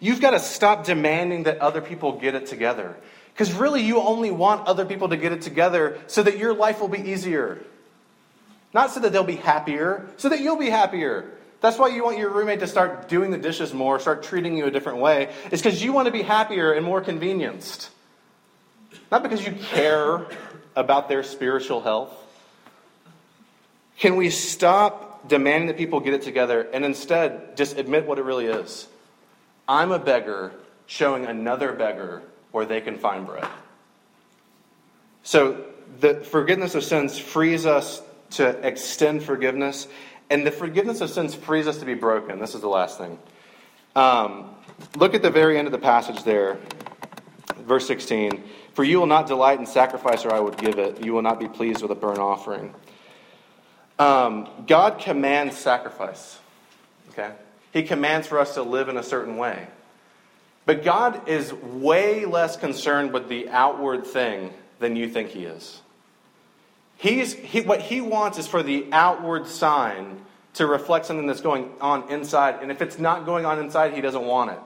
You've 0.00 0.22
got 0.22 0.30
to 0.30 0.38
stop 0.38 0.86
demanding 0.86 1.42
that 1.42 1.58
other 1.58 1.82
people 1.82 2.12
get 2.12 2.34
it 2.34 2.46
together. 2.46 2.96
Because 3.40 3.54
really, 3.54 3.80
you 3.80 4.02
only 4.02 4.30
want 4.30 4.66
other 4.66 4.84
people 4.84 5.08
to 5.08 5.16
get 5.16 5.32
it 5.32 5.40
together 5.40 5.98
so 6.08 6.22
that 6.22 6.36
your 6.36 6.52
life 6.52 6.78
will 6.78 6.88
be 6.88 7.10
easier. 7.10 7.64
Not 8.74 8.90
so 8.90 9.00
that 9.00 9.14
they'll 9.14 9.24
be 9.24 9.36
happier, 9.36 10.10
so 10.18 10.28
that 10.28 10.40
you'll 10.40 10.58
be 10.58 10.68
happier. 10.68 11.38
That's 11.62 11.78
why 11.78 11.88
you 11.88 12.04
want 12.04 12.18
your 12.18 12.28
roommate 12.28 12.60
to 12.60 12.66
start 12.66 13.08
doing 13.08 13.30
the 13.30 13.38
dishes 13.38 13.72
more, 13.72 13.98
start 13.98 14.24
treating 14.24 14.58
you 14.58 14.66
a 14.66 14.70
different 14.70 14.98
way. 14.98 15.32
It's 15.50 15.62
because 15.62 15.82
you 15.82 15.94
want 15.94 16.04
to 16.04 16.12
be 16.12 16.20
happier 16.20 16.74
and 16.74 16.84
more 16.84 17.00
convenienced. 17.00 17.88
Not 19.10 19.22
because 19.22 19.46
you 19.46 19.52
care 19.52 20.26
about 20.76 21.08
their 21.08 21.22
spiritual 21.22 21.80
health. 21.80 22.12
Can 23.98 24.16
we 24.16 24.28
stop 24.28 25.30
demanding 25.30 25.68
that 25.68 25.78
people 25.78 26.00
get 26.00 26.12
it 26.12 26.20
together 26.20 26.68
and 26.74 26.84
instead 26.84 27.56
just 27.56 27.78
admit 27.78 28.06
what 28.06 28.18
it 28.18 28.24
really 28.24 28.48
is? 28.48 28.86
I'm 29.66 29.92
a 29.92 29.98
beggar 29.98 30.52
showing 30.84 31.24
another 31.24 31.72
beggar 31.72 32.20
where 32.52 32.66
they 32.66 32.80
can 32.80 32.98
find 32.98 33.26
bread. 33.26 33.46
So 35.22 35.64
the 36.00 36.14
forgiveness 36.14 36.74
of 36.74 36.84
sins 36.84 37.18
frees 37.18 37.66
us 37.66 38.02
to 38.30 38.48
extend 38.66 39.22
forgiveness, 39.22 39.88
and 40.28 40.46
the 40.46 40.52
forgiveness 40.52 41.00
of 41.00 41.10
sins 41.10 41.34
frees 41.34 41.66
us 41.66 41.78
to 41.78 41.84
be 41.84 41.94
broken. 41.94 42.38
This 42.38 42.54
is 42.54 42.60
the 42.60 42.68
last 42.68 42.98
thing. 42.98 43.18
Um, 43.96 44.54
look 44.96 45.14
at 45.14 45.22
the 45.22 45.30
very 45.30 45.58
end 45.58 45.66
of 45.66 45.72
the 45.72 45.78
passage 45.78 46.22
there, 46.22 46.58
verse 47.58 47.86
16. 47.86 48.42
For 48.74 48.84
you 48.84 49.00
will 49.00 49.06
not 49.06 49.26
delight 49.26 49.58
in 49.58 49.66
sacrifice, 49.66 50.24
or 50.24 50.32
I 50.32 50.40
would 50.40 50.56
give 50.56 50.78
it. 50.78 51.04
You 51.04 51.12
will 51.12 51.22
not 51.22 51.40
be 51.40 51.48
pleased 51.48 51.82
with 51.82 51.90
a 51.90 51.96
burnt 51.96 52.18
offering. 52.18 52.72
Um, 53.98 54.48
God 54.66 54.98
commands 54.98 55.58
sacrifice. 55.58 56.38
Okay? 57.10 57.32
He 57.72 57.82
commands 57.82 58.26
for 58.26 58.38
us 58.38 58.54
to 58.54 58.62
live 58.62 58.88
in 58.88 58.96
a 58.96 59.02
certain 59.02 59.36
way. 59.36 59.66
But 60.66 60.84
God 60.84 61.28
is 61.28 61.52
way 61.52 62.24
less 62.24 62.56
concerned 62.56 63.12
with 63.12 63.28
the 63.28 63.48
outward 63.48 64.06
thing 64.06 64.52
than 64.78 64.96
you 64.96 65.08
think 65.08 65.30
He 65.30 65.44
is. 65.44 65.80
He's, 66.96 67.32
he, 67.32 67.62
what 67.62 67.80
He 67.80 68.00
wants 68.00 68.38
is 68.38 68.46
for 68.46 68.62
the 68.62 68.86
outward 68.92 69.46
sign 69.46 70.20
to 70.54 70.66
reflect 70.66 71.06
something 71.06 71.26
that's 71.26 71.40
going 71.40 71.70
on 71.80 72.10
inside. 72.10 72.62
And 72.62 72.70
if 72.70 72.82
it's 72.82 72.98
not 72.98 73.24
going 73.24 73.46
on 73.46 73.58
inside, 73.58 73.94
He 73.94 74.00
doesn't 74.00 74.24
want 74.24 74.50
it. 74.50 74.58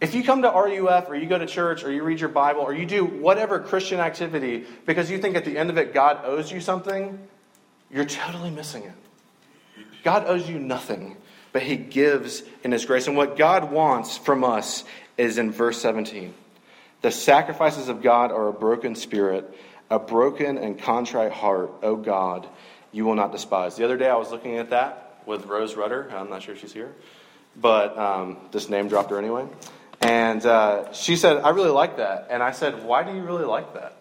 If 0.00 0.14
you 0.14 0.22
come 0.22 0.42
to 0.42 0.50
RUF 0.50 1.08
or 1.08 1.14
you 1.14 1.26
go 1.26 1.38
to 1.38 1.46
church 1.46 1.82
or 1.82 1.90
you 1.90 2.02
read 2.02 2.20
your 2.20 2.28
Bible 2.28 2.60
or 2.60 2.74
you 2.74 2.84
do 2.84 3.04
whatever 3.04 3.58
Christian 3.58 4.00
activity 4.00 4.66
because 4.84 5.10
you 5.10 5.18
think 5.18 5.34
at 5.34 5.44
the 5.44 5.56
end 5.56 5.70
of 5.70 5.78
it 5.78 5.94
God 5.94 6.20
owes 6.24 6.52
you 6.52 6.60
something, 6.60 7.18
you're 7.90 8.04
totally 8.04 8.50
missing 8.50 8.82
it. 8.82 8.92
God 10.02 10.24
owes 10.26 10.46
you 10.48 10.58
nothing 10.58 11.16
but 11.54 11.62
he 11.62 11.76
gives 11.76 12.42
in 12.64 12.72
his 12.72 12.84
grace. 12.84 13.06
And 13.06 13.16
what 13.16 13.38
God 13.38 13.70
wants 13.70 14.18
from 14.18 14.42
us 14.42 14.82
is 15.16 15.38
in 15.38 15.52
verse 15.52 15.80
17. 15.80 16.34
The 17.00 17.12
sacrifices 17.12 17.88
of 17.88 18.02
God 18.02 18.32
are 18.32 18.48
a 18.48 18.52
broken 18.52 18.96
spirit, 18.96 19.56
a 19.88 20.00
broken 20.00 20.58
and 20.58 20.76
contrite 20.76 21.30
heart, 21.30 21.70
O 21.84 21.94
God, 21.94 22.48
you 22.90 23.04
will 23.04 23.14
not 23.14 23.30
despise. 23.30 23.76
The 23.76 23.84
other 23.84 23.96
day 23.96 24.08
I 24.08 24.16
was 24.16 24.32
looking 24.32 24.58
at 24.58 24.70
that 24.70 25.22
with 25.26 25.46
Rose 25.46 25.76
Rudder. 25.76 26.10
I'm 26.12 26.28
not 26.28 26.42
sure 26.42 26.56
she's 26.56 26.72
here, 26.72 26.92
but 27.54 27.96
um, 27.96 28.36
this 28.50 28.68
name 28.68 28.88
dropped 28.88 29.10
her 29.10 29.18
anyway. 29.18 29.46
And 30.00 30.44
uh, 30.44 30.92
she 30.92 31.14
said, 31.14 31.36
I 31.36 31.50
really 31.50 31.70
like 31.70 31.98
that. 31.98 32.26
And 32.30 32.42
I 32.42 32.50
said, 32.50 32.82
Why 32.84 33.04
do 33.04 33.14
you 33.14 33.22
really 33.22 33.44
like 33.44 33.74
that? 33.74 33.96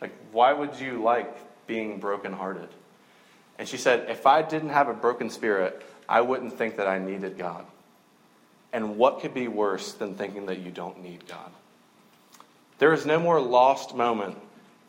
Like, 0.00 0.12
why 0.30 0.52
would 0.52 0.78
you 0.78 1.02
like 1.02 1.66
being 1.66 1.98
brokenhearted? 1.98 2.68
And 3.58 3.66
she 3.66 3.78
said, 3.78 4.08
If 4.08 4.26
I 4.26 4.42
didn't 4.42 4.68
have 4.68 4.88
a 4.88 4.94
broken 4.94 5.28
spirit, 5.28 5.82
I 6.08 6.20
wouldn't 6.20 6.56
think 6.56 6.76
that 6.76 6.88
I 6.88 6.98
needed 6.98 7.36
God. 7.36 7.64
And 8.72 8.96
what 8.96 9.20
could 9.20 9.34
be 9.34 9.48
worse 9.48 9.92
than 9.92 10.14
thinking 10.14 10.46
that 10.46 10.60
you 10.60 10.70
don't 10.70 11.02
need 11.02 11.26
God? 11.26 11.50
There 12.78 12.92
is 12.92 13.04
no 13.04 13.18
more 13.18 13.40
lost 13.40 13.94
moment 13.94 14.38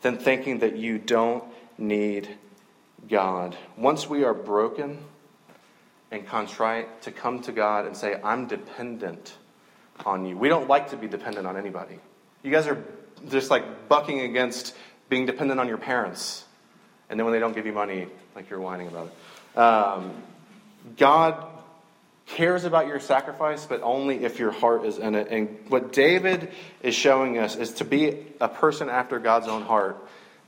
than 0.02 0.16
thinking 0.16 0.60
that 0.60 0.76
you 0.76 0.98
don't 0.98 1.44
need 1.76 2.28
God. 3.08 3.56
Once 3.76 4.08
we 4.08 4.24
are 4.24 4.34
broken 4.34 4.98
and 6.10 6.26
contrite, 6.26 7.02
to 7.02 7.12
come 7.12 7.40
to 7.42 7.52
God 7.52 7.86
and 7.86 7.96
say, 7.96 8.20
I'm 8.22 8.46
dependent 8.46 9.34
on 10.04 10.26
you. 10.26 10.36
We 10.36 10.48
don't 10.48 10.68
like 10.68 10.90
to 10.90 10.96
be 10.96 11.06
dependent 11.06 11.46
on 11.46 11.56
anybody. 11.56 11.98
You 12.42 12.50
guys 12.50 12.66
are 12.66 12.82
just 13.28 13.50
like 13.50 13.88
bucking 13.88 14.20
against 14.20 14.74
being 15.08 15.26
dependent 15.26 15.60
on 15.60 15.68
your 15.68 15.78
parents. 15.78 16.44
And 17.08 17.18
then 17.18 17.26
when 17.26 17.32
they 17.32 17.40
don't 17.40 17.54
give 17.54 17.66
you 17.66 17.72
money, 17.72 18.06
like 18.34 18.50
you're 18.50 18.60
whining 18.60 18.88
about 18.88 19.08
it. 19.08 19.58
Um, 19.58 20.22
God 20.96 21.46
cares 22.26 22.64
about 22.64 22.86
your 22.86 23.00
sacrifice, 23.00 23.66
but 23.66 23.82
only 23.82 24.24
if 24.24 24.38
your 24.38 24.52
heart 24.52 24.84
is 24.84 24.98
in 24.98 25.14
it. 25.14 25.28
And 25.30 25.58
what 25.68 25.92
David 25.92 26.50
is 26.82 26.94
showing 26.94 27.38
us 27.38 27.56
is 27.56 27.74
to 27.74 27.84
be 27.84 28.26
a 28.40 28.48
person 28.48 28.88
after 28.88 29.18
God's 29.18 29.48
own 29.48 29.62
heart 29.62 29.96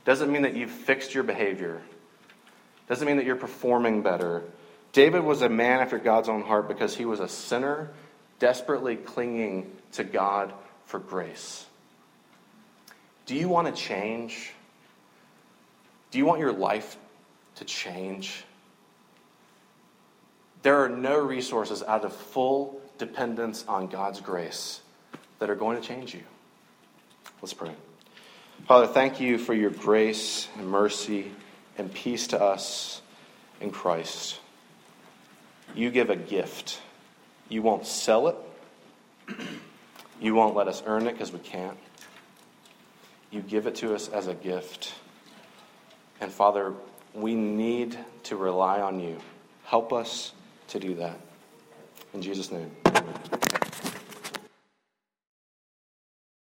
doesn't 0.05 0.31
mean 0.31 0.43
that 0.43 0.55
you've 0.55 0.71
fixed 0.71 1.13
your 1.13 1.23
behavior, 1.23 1.81
doesn't 2.87 3.07
mean 3.07 3.17
that 3.17 3.25
you're 3.25 3.35
performing 3.35 4.01
better. 4.01 4.43
David 4.91 5.23
was 5.23 5.41
a 5.41 5.49
man 5.49 5.79
after 5.79 5.97
God's 5.97 6.29
own 6.29 6.43
heart 6.43 6.67
because 6.67 6.95
he 6.95 7.05
was 7.05 7.19
a 7.19 7.27
sinner 7.27 7.89
desperately 8.39 8.95
clinging 8.95 9.71
to 9.93 10.03
God 10.03 10.53
for 10.85 10.99
grace. 10.99 11.65
Do 13.25 13.35
you 13.35 13.47
want 13.47 13.73
to 13.73 13.81
change? 13.81 14.51
Do 16.11 16.17
you 16.17 16.25
want 16.25 16.39
your 16.39 16.51
life 16.51 16.97
to 17.55 17.65
change? 17.65 18.43
There 20.63 20.81
are 20.83 20.89
no 20.89 21.19
resources 21.19 21.83
out 21.83 22.05
of 22.05 22.15
full 22.15 22.81
dependence 22.97 23.65
on 23.67 23.87
God's 23.87 24.21
grace 24.21 24.81
that 25.39 25.49
are 25.49 25.55
going 25.55 25.79
to 25.79 25.85
change 25.85 26.13
you. 26.13 26.23
Let's 27.41 27.53
pray. 27.53 27.71
Father, 28.65 28.87
thank 28.87 29.19
you 29.19 29.37
for 29.37 29.53
your 29.53 29.71
grace 29.71 30.47
and 30.57 30.67
mercy 30.67 31.31
and 31.77 31.93
peace 31.93 32.27
to 32.27 32.41
us 32.41 33.01
in 33.59 33.71
Christ. 33.71 34.39
You 35.75 35.91
give 35.91 36.09
a 36.09 36.15
gift. 36.15 36.79
You 37.49 37.61
won't 37.61 37.85
sell 37.85 38.29
it. 38.29 38.35
You 40.21 40.33
won't 40.33 40.55
let 40.55 40.69
us 40.69 40.81
earn 40.85 41.07
it 41.07 41.13
because 41.13 41.33
we 41.33 41.39
can't. 41.39 41.77
You 43.31 43.41
give 43.41 43.67
it 43.67 43.75
to 43.75 43.93
us 43.93 44.07
as 44.07 44.27
a 44.27 44.33
gift. 44.33 44.93
And 46.21 46.31
Father, 46.31 46.73
we 47.13 47.35
need 47.35 47.97
to 48.23 48.37
rely 48.37 48.79
on 48.79 49.01
you. 49.01 49.17
Help 49.65 49.91
us 49.91 50.31
to 50.73 50.79
do 50.79 50.95
that. 50.95 51.19
In 52.15 52.21
Jesus' 52.23 52.51
name, 52.51 52.71
amen. 52.87 53.62